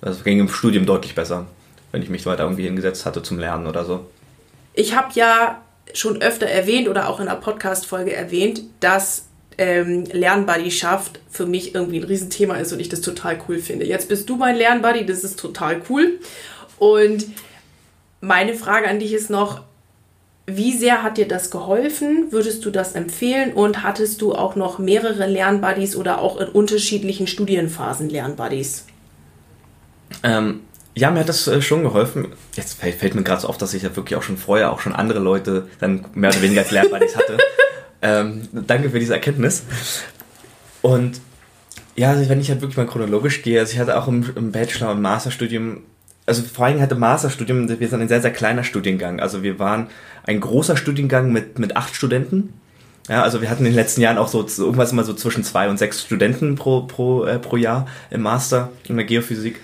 Das 0.02 0.24
ging 0.24 0.40
im 0.40 0.50
Studium 0.50 0.86
deutlich 0.86 1.16
besser, 1.16 1.48
wenn 1.92 2.02
ich 2.02 2.10
mich 2.10 2.26
weiter 2.26 2.44
irgendwie 2.44 2.64
hingesetzt 2.64 3.06
hatte 3.06 3.24
zum 3.24 3.40
Lernen 3.40 3.68
oder 3.68 3.86
so. 3.86 4.06
Ich 4.74 4.96
habe 4.96 5.10
ja 5.16 5.62
schon 5.94 6.22
öfter 6.22 6.46
erwähnt 6.46 6.88
oder 6.88 7.10
auch 7.10 7.20
in 7.20 7.28
einer 7.28 7.40
Podcast-Folge 7.40 8.14
erwähnt, 8.14 8.62
dass 8.80 9.26
ähm, 9.58 10.06
Lernbuddy 10.06 10.70
schafft, 10.72 11.20
für 11.30 11.46
mich 11.46 11.74
irgendwie 11.74 11.98
ein 11.98 12.04
Riesenthema 12.04 12.58
ist 12.58 12.74
und 12.74 12.80
ich 12.80 12.90
das 12.90 13.02
total 13.02 13.40
cool 13.48 13.60
finde. 13.60 13.86
Jetzt 13.86 14.10
bist 14.10 14.30
du 14.30 14.36
mein 14.36 14.56
Lernbuddy, 14.56 15.06
das 15.06 15.24
ist 15.24 15.40
total 15.40 15.82
cool. 15.90 16.20
Und 16.78 17.26
meine 18.22 18.54
Frage 18.54 18.88
an 18.88 19.00
dich 19.00 19.14
ist 19.14 19.30
noch, 19.30 19.62
wie 20.46 20.78
sehr 20.78 21.04
hat 21.04 21.18
dir 21.18 21.28
das 21.28 21.52
geholfen? 21.52 22.32
Würdest 22.32 22.64
du 22.64 22.72
das 22.72 22.94
empfehlen? 22.94 23.52
Und 23.54 23.84
hattest 23.84 24.22
du 24.22 24.34
auch 24.34 24.56
noch 24.56 24.80
mehrere 24.80 25.28
Lernbuddies 25.28 25.96
oder 25.96 26.22
auch 26.22 26.40
in 26.40 26.48
unterschiedlichen 26.48 27.28
Studienphasen 27.28 28.10
Lernbuddies? 28.10 28.86
Ähm, 30.24 30.62
ja, 30.96 31.12
mir 31.12 31.20
hat 31.20 31.30
das 31.30 31.48
äh, 31.48 31.62
schon 31.62 31.84
geholfen. 31.84 32.28
Jetzt 32.56 32.80
fällt, 32.80 32.96
fällt 32.96 33.16
mir 33.16 33.24
gerade 33.24 33.42
so 33.42 33.48
auf, 33.48 33.58
dass 33.58 33.74
ich 33.74 33.84
ja 33.84 33.96
wirklich 33.96 34.18
auch 34.18 34.24
schon 34.24 34.38
vorher 34.38 34.72
auch 34.72 34.80
schon 34.80 34.94
andere 34.94 35.20
Leute 35.20 35.68
dann 35.80 36.06
mehr 36.16 36.32
oder 36.32 36.42
weniger 36.42 36.62
als 36.62 36.72
Lernbuddies 36.72 37.16
hatte. 37.16 37.38
Ähm, 38.00 38.48
danke 38.52 38.92
für 38.92 39.00
diese 39.00 39.16
Erkenntnis. 39.16 39.64
Und 40.84 41.20
ja, 41.96 42.12
also 42.12 42.30
wenn 42.30 42.40
ich 42.40 42.50
halt 42.50 42.62
wirklich 42.62 42.78
mal 42.78 42.86
chronologisch 42.86 43.42
gehe, 43.42 43.60
also 43.60 43.74
ich 43.74 43.80
hatte 43.80 43.98
auch 43.98 44.08
im, 44.08 44.24
im 44.36 44.52
Bachelor- 44.52 44.92
und 44.92 45.02
Masterstudium, 45.02 45.82
also 46.28 46.44
vor 46.44 46.68
allem 46.68 46.80
hatte 46.80 46.94
Masterstudium, 46.94 47.68
wir 47.68 47.88
sind 47.88 48.02
ein 48.02 48.08
sehr, 48.08 48.22
sehr 48.22 48.32
kleiner 48.32 48.64
Studiengang. 48.64 49.20
Also 49.20 49.42
wir 49.42 49.58
waren 49.58 49.88
ein 50.26 50.40
großer 50.40 50.78
Studiengang 50.78 51.32
mit, 51.32 51.58
mit 51.58 51.76
acht 51.76 51.96
Studenten. 51.96 52.54
Ja, 53.10 53.24
also 53.24 53.42
wir 53.42 53.50
hatten 53.50 53.66
in 53.66 53.72
den 53.72 53.76
letzten 53.76 54.02
Jahren 54.02 54.18
auch 54.18 54.28
so 54.28 54.46
irgendwas 54.64 54.92
immer 54.92 55.06
so 55.06 55.14
zwischen 55.14 55.44
zwei 55.44 55.70
und 55.70 55.80
sechs 55.80 56.04
Studenten 56.04 56.56
pro, 56.56 56.82
pro, 56.82 57.26
äh, 57.26 57.40
pro 57.40 57.58
Jahr 57.58 57.88
im 58.12 58.22
Master 58.22 58.70
in 58.88 58.98
der 58.98 59.06
Geophysik. 59.06 59.60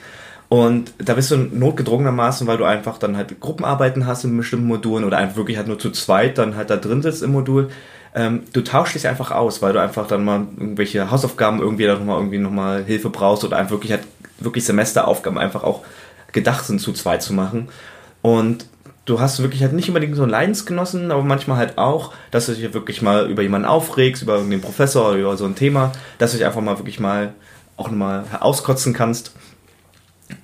Und 0.53 0.93
da 0.99 1.15
bist 1.15 1.31
du 1.31 1.37
notgedrungenermaßen, 1.37 2.45
weil 2.45 2.59
du 2.59 2.63
einfach 2.63 2.99
dann 2.99 3.17
halt 3.17 3.39
Gruppenarbeiten 3.39 4.05
hast 4.05 4.23
in 4.23 4.37
bestimmten 4.37 4.67
Modulen 4.67 5.03
oder 5.03 5.17
einfach 5.17 5.35
wirklich 5.35 5.57
halt 5.57 5.67
nur 5.67 5.79
zu 5.79 5.89
zweit 5.89 6.37
dann 6.37 6.55
halt 6.55 6.69
da 6.69 6.75
drin 6.75 7.01
sitzt 7.01 7.23
im 7.23 7.31
Modul, 7.31 7.71
ähm, 8.13 8.43
du 8.53 8.61
tauschst 8.61 8.93
dich 8.93 9.07
einfach 9.07 9.31
aus, 9.31 9.63
weil 9.63 9.73
du 9.73 9.81
einfach 9.81 10.05
dann 10.05 10.23
mal 10.23 10.45
irgendwelche 10.55 11.09
Hausaufgaben 11.09 11.59
irgendwie 11.59 11.87
nochmal 11.87 12.19
irgendwie 12.19 12.37
nochmal 12.37 12.83
Hilfe 12.83 13.09
brauchst 13.09 13.43
oder 13.43 13.57
einfach 13.57 13.71
wirklich 13.71 13.93
halt 13.93 14.03
wirklich 14.37 14.63
Semesteraufgaben 14.63 15.39
einfach 15.39 15.63
auch 15.63 15.81
gedacht 16.33 16.65
sind, 16.65 16.77
zu 16.77 16.93
zweit 16.93 17.23
zu 17.23 17.33
machen. 17.33 17.69
Und 18.21 18.67
du 19.05 19.19
hast 19.19 19.41
wirklich 19.41 19.63
halt 19.63 19.73
nicht 19.73 19.87
unbedingt 19.87 20.15
so 20.15 20.21
einen 20.21 20.29
Leidensgenossen, 20.29 21.09
aber 21.09 21.23
manchmal 21.23 21.57
halt 21.57 21.79
auch, 21.79 22.13
dass 22.29 22.45
du 22.45 22.53
dich 22.53 22.71
wirklich 22.75 23.01
mal 23.01 23.27
über 23.27 23.41
jemanden 23.41 23.67
aufregst, 23.67 24.21
über 24.21 24.35
irgendeinen 24.35 24.61
Professor 24.61 25.09
oder 25.09 25.17
über 25.17 25.35
so 25.35 25.45
ein 25.45 25.55
Thema, 25.55 25.93
dass 26.19 26.29
du 26.29 26.37
dich 26.37 26.45
einfach 26.45 26.61
mal 26.61 26.77
wirklich 26.77 26.99
mal 26.99 27.33
auch 27.75 27.89
nochmal 27.89 28.25
auskotzen 28.39 28.93
kannst. 28.93 29.33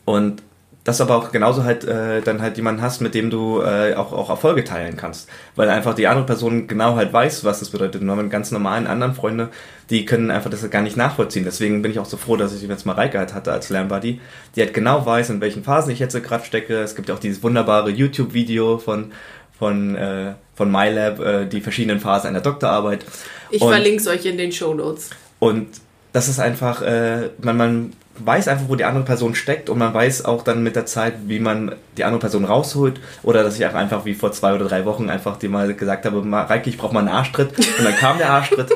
Und 0.10 0.42
dass 0.86 0.98
du 0.98 1.04
aber 1.04 1.18
auch 1.18 1.32
genauso 1.32 1.66
halt 1.66 1.84
äh, 1.84 2.22
dann 2.22 2.42
halt 2.42 2.58
jemanden 2.58 2.82
hast, 2.82 3.00
mit 3.00 3.14
dem 3.14 3.30
du 3.30 3.62
äh, 3.62 3.94
auch, 3.94 4.12
auch 4.12 4.32
Erfolge 4.32 4.64
teilen 4.64 4.98
kannst. 4.98 5.30
Weil 5.56 5.70
einfach 5.70 5.94
die 5.94 6.08
andere 6.08 6.26
Person 6.26 6.68
genau 6.68 6.96
halt 6.96 7.14
weiß, 7.14 7.44
was 7.44 7.60
das 7.60 7.70
bedeutet. 7.70 8.02
Nur 8.02 8.16
mit 8.16 8.32
ganz 8.32 8.50
normalen 8.50 8.88
anderen 8.88 9.14
Freunde, 9.14 9.50
die 9.92 10.06
können 10.06 10.32
einfach 10.32 10.50
das 10.50 10.68
gar 10.72 10.82
nicht 10.82 10.98
nachvollziehen. 10.98 11.44
Deswegen 11.44 11.84
bin 11.84 11.92
ich 11.92 12.00
auch 12.00 12.06
so 12.06 12.18
froh, 12.18 12.38
dass 12.38 12.56
ich 12.56 12.68
jetzt 12.68 12.88
mal 12.88 12.94
Reike 12.94 13.20
halt 13.20 13.36
hatte 13.36 13.52
als 13.52 13.70
Lernbuddy, 13.70 14.20
die 14.56 14.62
halt 14.62 14.74
genau 14.74 15.06
weiß, 15.06 15.30
in 15.30 15.42
welchen 15.42 15.64
Phasen 15.64 15.92
ich 15.92 16.00
jetzt 16.00 16.22
gerade 16.24 16.44
stecke. 16.44 16.80
Es 16.80 16.96
gibt 16.96 17.08
ja 17.08 17.14
auch 17.14 17.20
dieses 17.20 17.44
wunderbare 17.44 17.92
YouTube-Video 17.92 18.80
von 18.80 19.12
von, 19.60 19.94
äh, 19.96 20.36
von 20.56 20.72
MyLab, 20.72 21.20
äh, 21.20 21.46
die 21.46 21.60
verschiedenen 21.60 22.00
Phasen 22.00 22.30
einer 22.30 22.40
Doktorarbeit. 22.40 23.06
Ich 23.52 23.62
verlinke 23.62 23.98
es 23.98 24.08
euch 24.08 24.26
in 24.26 24.38
den 24.38 24.54
Show 24.54 24.74
Notes. 24.74 25.10
Und 25.40 25.68
das 26.14 26.30
ist 26.30 26.40
einfach, 26.40 26.82
äh, 26.82 27.30
man, 27.42 27.58
man 27.58 27.94
weiß 28.26 28.48
einfach, 28.48 28.70
wo 28.70 28.76
die 28.76 28.86
andere 28.86 29.06
Person 29.06 29.36
steckt 29.36 29.70
und 29.70 29.78
man 29.78 29.94
weiß 29.94 30.26
auch 30.26 30.44
dann 30.44 30.64
mit 30.64 30.76
der 30.76 30.86
Zeit, 30.86 31.14
wie 31.28 31.40
man 31.40 31.76
die 31.98 32.04
andere 32.04 32.20
Person 32.20 32.46
rausholt. 32.46 33.00
Oder 33.24 33.44
dass 33.44 33.58
ich 33.58 33.66
auch 33.66 33.74
einfach 33.74 34.06
wie 34.06 34.14
vor 34.14 34.32
zwei 34.32 34.54
oder 34.54 34.66
drei 34.66 34.86
Wochen 34.86 35.10
einfach 35.10 35.38
dir 35.38 35.50
mal 35.50 35.74
gesagt 35.74 36.06
habe, 36.06 36.24
Reike, 36.32 36.70
ich 36.70 36.78
brauche 36.78 36.94
mal 36.94 37.02
einen 37.02 37.10
Arschtritt. 37.10 37.58
Und 37.58 37.84
dann 37.84 37.96
kam 37.96 38.18
der 38.18 38.32
Arschtritt. 38.32 38.72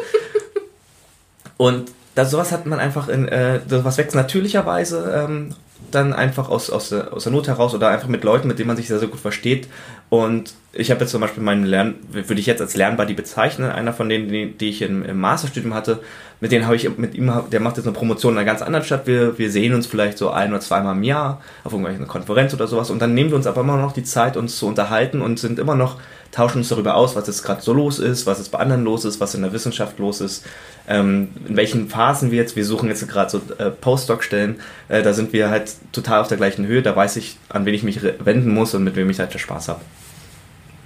und 1.58 1.92
das, 2.16 2.32
sowas 2.32 2.52
hat 2.52 2.66
man 2.66 2.80
einfach 2.80 3.08
in, 3.08 3.28
äh, 3.28 3.60
sowas 3.68 3.98
wächst 3.98 4.16
natürlicherweise 4.16 5.26
ähm, 5.28 5.56
dann 5.92 6.14
einfach 6.14 6.50
aus, 6.50 6.70
aus, 6.70 6.90
der, 6.90 7.14
aus 7.14 7.24
der 7.24 7.32
Not 7.32 7.48
heraus 7.48 7.74
oder 7.74 7.90
einfach 7.90 8.08
mit 8.08 8.24
Leuten, 8.24 8.48
mit 8.48 8.60
denen 8.60 8.68
man 8.68 8.78
sich 8.78 8.88
sehr, 8.88 9.00
sehr 9.00 9.08
gut 9.08 9.20
versteht. 9.20 9.68
Und 10.13 10.54
ich 10.73 10.91
habe 10.91 11.02
jetzt 11.02 11.10
zum 11.10 11.21
Beispiel 11.21 11.41
meinen 11.41 11.65
Lern, 11.65 11.95
würde 12.12 12.39
ich 12.39 12.45
jetzt 12.45 12.62
als 12.62 12.76
Lernbuddy 12.76 13.15
bezeichnen, 13.15 13.71
einer 13.71 13.93
von 13.93 14.08
denen, 14.10 14.28
die, 14.28 14.52
die 14.52 14.69
ich 14.69 14.84
im, 14.84 15.04
im 15.04 15.19
Masterstudium 15.19 15.73
hatte, 15.73 16.02
mit 16.39 16.52
denen 16.52 16.67
habe 16.67 16.76
ich, 16.76 16.88
mit 16.99 17.15
ihm, 17.15 17.34
der 17.52 17.60
macht 17.60 17.78
jetzt 17.78 17.88
eine 17.88 17.95
Promotion 17.95 18.34
in 18.34 18.38
einer 18.38 18.45
ganz 18.45 18.62
anderen 18.62 18.86
Stadt. 18.86 19.08
Wir, 19.08 19.39
wir 19.39 19.49
sehen 19.49 19.73
uns 19.73 19.88
vielleicht 19.88 20.19
so 20.19 20.30
ein 20.30 20.52
oder 20.52 20.60
zweimal 20.60 20.95
im 20.95 21.02
Jahr 21.02 21.41
auf 21.63 21.71
irgendeiner 21.73 22.06
Konferenz 22.06 22.54
oder 22.54 22.67
sowas. 22.67 22.91
Und 22.91 23.02
dann 23.02 23.15
nehmen 23.15 23.32
wir 23.32 23.38
uns 23.38 23.47
aber 23.47 23.62
immer 23.62 23.78
noch 23.78 23.91
die 23.91 24.04
Zeit, 24.04 24.38
uns 24.38 24.56
zu 24.56 24.67
unterhalten 24.67 25.19
und 25.19 25.39
sind 25.39 25.58
immer 25.58 25.73
noch, 25.73 25.99
tauschen 26.34 26.58
uns 26.58 26.69
darüber 26.69 26.96
aus, 26.96 27.15
was 27.15 27.28
jetzt 27.28 27.43
gerade 27.43 27.62
so 27.62 27.74
los 27.74 28.00
ist, 28.00 28.26
was 28.26 28.39
jetzt 28.39 28.50
bei 28.50 28.58
anderen 28.58 28.84
los 28.84 29.06
ist, 29.06 29.19
was 29.19 29.36
in 29.36 29.43
der 29.43 29.54
Wissenschaft 29.54 30.00
los 30.00 30.19
ist, 30.19 30.43
ähm, 30.88 31.30
in 31.48 31.56
welchen 31.56 31.89
Phasen 31.89 32.32
wir 32.32 32.39
jetzt, 32.39 32.56
wir 32.56 32.65
suchen 32.65 32.89
jetzt 32.89 33.08
gerade 33.08 33.30
so 33.30 33.41
äh, 33.60 33.69
Postdoc-Stellen, 33.69 34.60
äh, 34.89 35.04
da 35.04 35.13
sind 35.13 35.32
wir 35.32 35.50
halt 35.50 35.72
total 35.91 36.22
auf 36.22 36.28
der 36.28 36.38
gleichen 36.38 36.65
Höhe, 36.65 36.82
da 36.82 36.96
weiß 36.96 37.17
ich, 37.17 37.38
an 37.50 37.65
wen 37.65 37.74
ich 37.76 37.84
mich 37.84 38.02
wenden 38.04 38.54
muss 38.54 38.74
und 38.74 38.84
mit 38.84 38.96
wem 38.96 39.10
ich 39.10 39.19
halt 39.19 39.39
Spaß 39.39 39.69
habe. 39.69 39.82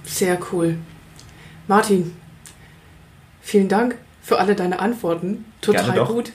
Sehr 0.04 0.38
cool. 0.52 0.76
Martin, 1.66 2.14
vielen 3.40 3.68
Dank 3.68 3.96
für 4.22 4.38
alle 4.38 4.54
deine 4.54 4.80
Antworten. 4.80 5.46
Total 5.62 6.04
gut. 6.04 6.32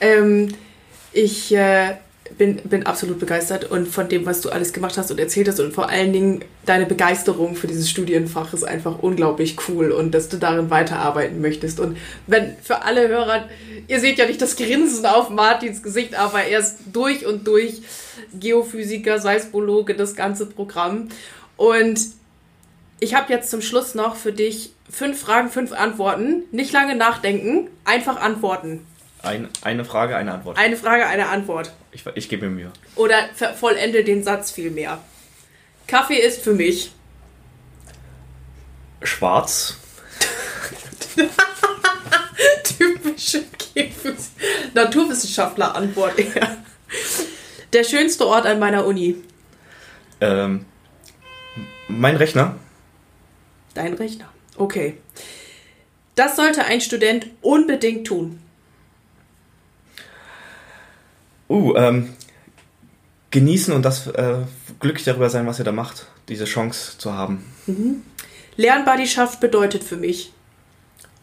Ähm, 0.00 0.54
ich 1.12 1.54
äh, 1.54 1.96
bin, 2.38 2.56
bin 2.64 2.86
absolut 2.86 3.18
begeistert 3.18 3.70
und 3.70 3.88
von 3.88 4.08
dem, 4.08 4.26
was 4.26 4.40
du 4.40 4.50
alles 4.50 4.72
gemacht 4.72 4.98
hast 4.98 5.10
und 5.10 5.18
erzählt 5.18 5.48
hast 5.48 5.60
und 5.60 5.72
vor 5.72 5.88
allen 5.88 6.12
Dingen 6.12 6.44
deine 6.64 6.86
Begeisterung 6.86 7.56
für 7.56 7.66
dieses 7.66 7.90
Studienfach 7.90 8.52
ist 8.52 8.64
einfach 8.64 8.98
unglaublich 9.00 9.56
cool 9.68 9.90
und 9.90 10.12
dass 10.12 10.28
du 10.28 10.36
darin 10.36 10.70
weiterarbeiten 10.70 11.40
möchtest. 11.40 11.80
Und 11.80 11.96
wenn 12.26 12.56
für 12.62 12.82
alle 12.82 13.08
Hörer, 13.08 13.48
ihr 13.88 14.00
seht 14.00 14.18
ja 14.18 14.26
nicht 14.26 14.40
das 14.40 14.56
Grinsen 14.56 15.06
auf 15.06 15.30
Martins 15.30 15.82
Gesicht, 15.82 16.14
aber 16.18 16.44
er 16.44 16.60
ist 16.60 16.78
durch 16.92 17.26
und 17.26 17.46
durch 17.46 17.82
Geophysiker, 18.38 19.18
Seismologe, 19.18 19.94
das 19.94 20.14
ganze 20.14 20.46
Programm. 20.46 21.08
Und 21.56 22.00
ich 23.00 23.14
habe 23.14 23.32
jetzt 23.32 23.50
zum 23.50 23.62
Schluss 23.62 23.94
noch 23.94 24.16
für 24.16 24.32
dich 24.32 24.72
fünf 24.88 25.20
Fragen, 25.20 25.50
fünf 25.50 25.72
Antworten. 25.72 26.44
Nicht 26.52 26.72
lange 26.72 26.94
nachdenken, 26.94 27.68
einfach 27.84 28.20
antworten. 28.20 28.86
Ein, 29.22 29.48
eine 29.62 29.84
Frage, 29.84 30.16
eine 30.16 30.32
Antwort. 30.32 30.58
Eine 30.58 30.76
Frage, 30.76 31.06
eine 31.06 31.28
Antwort. 31.28 31.72
Ich, 31.92 32.04
ich 32.14 32.28
gebe 32.28 32.48
mir 32.48 32.54
Mühe. 32.54 32.72
Oder 32.96 33.28
vollende 33.58 34.02
den 34.02 34.24
Satz 34.24 34.50
viel 34.50 34.70
mehr. 34.70 34.98
Kaffee 35.86 36.18
ist 36.18 36.42
für 36.42 36.54
mich. 36.54 36.92
Schwarz. 39.02 39.76
Typische 42.64 43.44
Naturwissenschaftler-Antwort 44.74 46.18
eher. 46.18 46.56
Der 47.72 47.84
schönste 47.84 48.26
Ort 48.26 48.46
an 48.46 48.58
meiner 48.58 48.84
Uni. 48.84 49.16
Ähm, 50.20 50.66
mein 51.88 52.16
Rechner. 52.16 52.56
Dein 53.74 53.94
Rechner. 53.94 54.28
Okay. 54.56 54.98
Das 56.14 56.36
sollte 56.36 56.64
ein 56.64 56.80
Student 56.80 57.28
unbedingt 57.40 58.06
tun. 58.06 58.41
Uh, 61.52 61.74
ähm, 61.76 62.08
genießen 63.30 63.74
und 63.74 63.84
das 63.84 64.06
äh, 64.06 64.36
glücklich 64.80 65.04
darüber 65.04 65.28
sein, 65.28 65.46
was 65.46 65.58
er 65.58 65.66
da 65.66 65.72
macht, 65.72 66.06
diese 66.30 66.46
Chance 66.46 66.96
zu 66.96 67.12
haben. 67.12 67.44
Mhm. 67.66 68.00
Lernbuddy-Schaft 68.56 69.38
bedeutet 69.38 69.84
für 69.84 69.98
mich. 69.98 70.32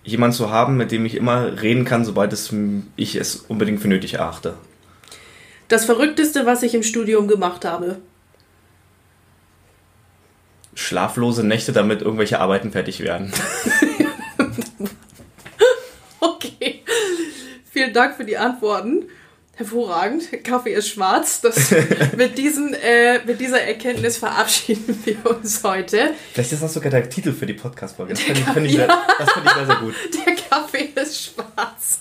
Jemand 0.04 0.36
zu 0.36 0.52
haben, 0.52 0.78
mit 0.78 0.92
dem 0.92 1.04
ich 1.08 1.16
immer 1.16 1.64
reden 1.64 1.84
kann, 1.84 2.06
sobald 2.06 2.32
es, 2.32 2.54
ich 2.96 3.16
es 3.16 3.38
unbedingt 3.38 3.82
für 3.82 3.88
nötig 3.88 4.14
erachte. 4.16 4.54
Das 5.68 5.86
Verrückteste, 5.86 6.46
was 6.46 6.62
ich 6.62 6.76
im 6.76 6.84
Studium 6.84 7.28
gemacht 7.28 7.66
habe. 7.66 7.98
Schlaflose 10.76 11.44
Nächte, 11.44 11.72
damit 11.72 12.04
irgendwelche 12.04 12.40
Arbeiten 12.40 12.72
fertig 12.72 13.00
werden. 13.00 13.34
okay. 16.20 16.84
Vielen 17.72 17.94
Dank 17.94 18.16
für 18.16 18.26
die 18.26 18.38
Antworten. 18.38 19.06
Hervorragend. 19.60 20.24
Kaffee 20.46 20.72
ist 20.72 20.88
schwarz. 20.88 21.42
Das, 21.42 21.72
mit, 22.18 22.38
diesen, 22.38 22.74
äh, 22.76 23.20
mit 23.26 23.42
dieser 23.42 23.62
Erkenntnis 23.62 24.16
verabschieden 24.16 24.98
wir 25.04 25.18
uns 25.30 25.62
heute. 25.66 26.12
Vielleicht 26.32 26.54
ist 26.54 26.64
das 26.64 26.74
sogar 26.74 26.90
der 26.90 27.10
Titel 27.10 27.34
für 27.34 27.46
die 27.46 27.56
Podcast-Folge. 27.56 28.14
Das 28.14 28.22
finde 28.22 28.40
ich, 28.40 28.48
find 28.48 28.66
ich, 28.68 28.74
ja. 28.76 29.06
find 29.18 29.46
ich 29.46 29.52
sehr, 29.52 29.66
sehr 29.66 29.76
gut. 29.76 29.96
Der 30.26 30.36
Kaffee 30.36 30.90
ist 30.96 31.26
schwarz. 31.26 32.00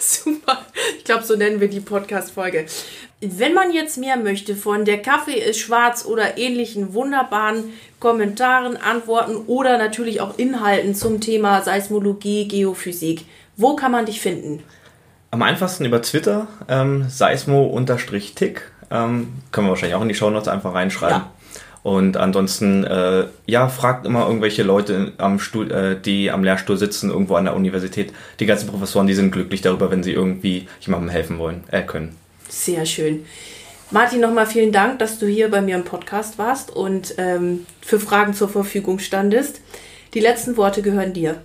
Super. 0.00 0.66
Ich 0.98 1.04
glaube, 1.04 1.22
so 1.22 1.36
nennen 1.36 1.60
wir 1.60 1.68
die 1.68 1.78
Podcast-Folge. 1.78 2.66
Wenn 3.20 3.54
man 3.54 3.72
jetzt 3.72 3.96
mehr 3.96 4.16
möchte 4.16 4.56
von 4.56 4.84
der 4.84 5.00
Kaffee 5.00 5.38
ist 5.38 5.60
schwarz 5.60 6.04
oder 6.04 6.36
ähnlichen 6.36 6.94
wunderbaren 6.94 7.74
Kommentaren, 8.00 8.76
Antworten 8.76 9.36
oder 9.46 9.78
natürlich 9.78 10.20
auch 10.20 10.36
Inhalten 10.36 10.96
zum 10.96 11.20
Thema 11.20 11.62
Seismologie, 11.62 12.48
Geophysik, 12.48 13.24
wo 13.56 13.76
kann 13.76 13.92
man 13.92 14.06
dich 14.06 14.20
finden? 14.20 14.64
Am 15.32 15.40
einfachsten 15.40 15.86
über 15.86 16.02
Twitter, 16.02 16.46
ähm, 16.68 17.06
seismo-tick. 17.08 18.70
Ähm, 18.90 19.32
können 19.50 19.66
wir 19.66 19.70
wahrscheinlich 19.70 19.94
auch 19.94 20.02
in 20.02 20.08
die 20.08 20.14
Shownotes 20.14 20.46
einfach 20.46 20.74
reinschreiben. 20.74 21.22
Ja. 21.22 21.32
Und 21.82 22.18
ansonsten, 22.18 22.84
äh, 22.84 23.24
ja, 23.46 23.68
fragt 23.68 24.04
immer 24.04 24.26
irgendwelche 24.26 24.62
Leute, 24.62 25.14
am 25.16 25.38
Stuhl, 25.38 25.72
äh, 25.72 25.98
die 25.98 26.30
am 26.30 26.44
Lehrstuhl 26.44 26.76
sitzen, 26.76 27.08
irgendwo 27.08 27.36
an 27.36 27.46
der 27.46 27.56
Universität. 27.56 28.12
Die 28.40 28.46
ganzen 28.46 28.68
Professoren, 28.68 29.06
die 29.06 29.14
sind 29.14 29.32
glücklich 29.32 29.62
darüber, 29.62 29.90
wenn 29.90 30.02
sie 30.02 30.12
irgendwie 30.12 30.68
jemandem 30.82 31.08
helfen 31.08 31.38
wollen, 31.38 31.64
äh, 31.70 31.80
können. 31.80 32.14
Sehr 32.50 32.84
schön. 32.84 33.24
Martin, 33.90 34.20
nochmal 34.20 34.46
vielen 34.46 34.70
Dank, 34.70 34.98
dass 34.98 35.18
du 35.18 35.26
hier 35.26 35.50
bei 35.50 35.62
mir 35.62 35.76
im 35.76 35.84
Podcast 35.84 36.36
warst 36.36 36.70
und 36.70 37.14
ähm, 37.16 37.64
für 37.80 37.98
Fragen 37.98 38.34
zur 38.34 38.50
Verfügung 38.50 38.98
standest. 38.98 39.62
Die 40.12 40.20
letzten 40.20 40.58
Worte 40.58 40.82
gehören 40.82 41.14
dir. 41.14 41.40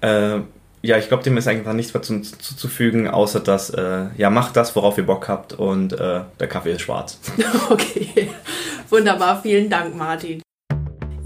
Äh, 0.00 0.40
ja, 0.86 0.96
ich 0.98 1.08
glaube, 1.08 1.22
dem 1.24 1.36
ist 1.36 1.48
einfach 1.48 1.72
nichts 1.72 1.92
mehr 1.92 2.02
zuzufügen, 2.02 3.08
außer 3.08 3.40
dass, 3.40 3.70
äh, 3.70 4.06
ja, 4.16 4.30
macht 4.30 4.56
das, 4.56 4.76
worauf 4.76 4.96
ihr 4.98 5.06
Bock 5.06 5.28
habt 5.28 5.52
und 5.52 5.92
äh, 5.92 6.20
der 6.38 6.48
Kaffee 6.48 6.72
ist 6.72 6.82
schwarz. 6.82 7.18
Okay, 7.68 8.30
wunderbar. 8.90 9.42
Vielen 9.42 9.68
Dank, 9.68 9.96
Martin. 9.96 10.45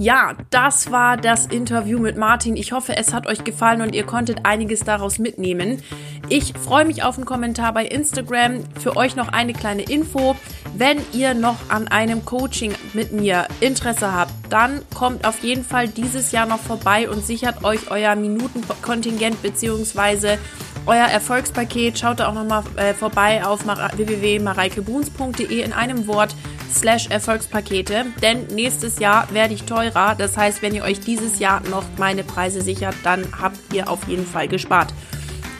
Ja, 0.01 0.33
das 0.49 0.91
war 0.91 1.19
das 1.19 1.45
Interview 1.45 1.99
mit 1.99 2.17
Martin. 2.17 2.57
Ich 2.57 2.73
hoffe, 2.73 2.97
es 2.97 3.13
hat 3.13 3.27
euch 3.27 3.45
gefallen 3.45 3.83
und 3.83 3.95
ihr 3.95 4.05
konntet 4.05 4.47
einiges 4.47 4.81
daraus 4.81 5.19
mitnehmen. 5.19 5.83
Ich 6.31 6.55
freue 6.55 6.87
mich 6.87 7.03
auf 7.03 7.19
einen 7.19 7.27
Kommentar 7.27 7.75
bei 7.75 7.85
Instagram. 7.85 8.65
Für 8.81 8.97
euch 8.97 9.15
noch 9.15 9.29
eine 9.29 9.53
kleine 9.53 9.83
Info. 9.83 10.37
Wenn 10.75 11.03
ihr 11.13 11.35
noch 11.35 11.57
an 11.69 11.87
einem 11.89 12.25
Coaching 12.25 12.73
mit 12.95 13.13
mir 13.13 13.47
Interesse 13.61 14.15
habt, 14.15 14.33
dann 14.49 14.81
kommt 14.95 15.27
auf 15.27 15.41
jeden 15.43 15.67
Fall 15.67 15.87
dieses 15.87 16.33
Jahr 16.33 16.47
noch 16.47 16.61
vorbei 16.61 17.11
und 17.11 17.23
sichert 17.23 17.63
euch 17.63 17.91
euer 17.91 18.17
Minutenkontingent 18.17 19.43
bzw. 19.43 20.39
euer 20.87 21.09
Erfolgspaket. 21.09 21.99
Schaut 21.99 22.21
da 22.21 22.29
auch 22.29 22.35
nochmal 22.35 22.63
äh, 22.77 22.95
vorbei 22.95 23.45
auf 23.45 23.67
www.mareikebuhns.de 23.67 25.61
in 25.61 25.75
einem 25.75 26.07
Wort 26.07 26.35
slash 26.73 27.09
Erfolgspakete, 27.09 28.07
denn 28.23 28.47
nächstes 28.49 28.99
Jahr 28.99 29.33
werde 29.33 29.55
ich 29.55 29.65
teurer. 29.65 30.15
Das 30.17 30.37
heißt, 30.37 30.63
wenn 30.63 30.75
ihr 30.75 30.85
euch 30.85 31.01
dieses 31.01 31.39
Jahr 31.39 31.61
noch 31.69 31.85
meine 31.99 32.25
Preise 32.25 32.63
sichert, 32.63 32.95
dann 33.03 33.27
habt 33.41 33.59
ihr 33.73 33.89
auf 33.89 34.07
jeden 34.09 34.27
Fall 34.27 34.49
gespart. 34.49 34.93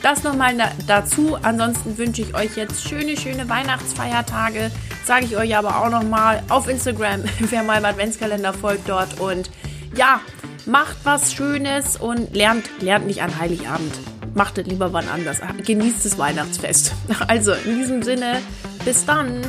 Das 0.01 0.23
nochmal 0.23 0.55
dazu. 0.87 1.37
Ansonsten 1.41 1.97
wünsche 1.97 2.23
ich 2.23 2.33
euch 2.33 2.55
jetzt 2.55 2.87
schöne, 2.87 3.15
schöne 3.15 3.47
Weihnachtsfeiertage. 3.47 4.71
Sage 5.05 5.25
ich 5.25 5.37
euch 5.37 5.55
aber 5.55 5.77
auch 5.77 5.89
nochmal 5.89 6.43
auf 6.49 6.67
Instagram, 6.67 7.23
wer 7.39 7.63
meinem 7.63 7.85
Adventskalender 7.85 8.53
folgt 8.53 8.89
dort. 8.89 9.19
Und 9.19 9.51
ja, 9.95 10.21
macht 10.65 10.97
was 11.03 11.33
Schönes 11.33 11.97
und 11.97 12.35
lernt, 12.35 12.69
lernt 12.81 13.05
nicht 13.05 13.21
an 13.21 13.37
Heiligabend. 13.39 13.99
Macht 14.33 14.57
es 14.57 14.65
lieber 14.65 14.93
wann 14.93 15.07
anders. 15.07 15.41
Genießt 15.65 16.05
das 16.05 16.17
Weihnachtsfest. 16.17 16.93
Also 17.27 17.53
in 17.53 17.77
diesem 17.77 18.01
Sinne, 18.01 18.41
bis 18.85 19.05
dann. 19.05 19.41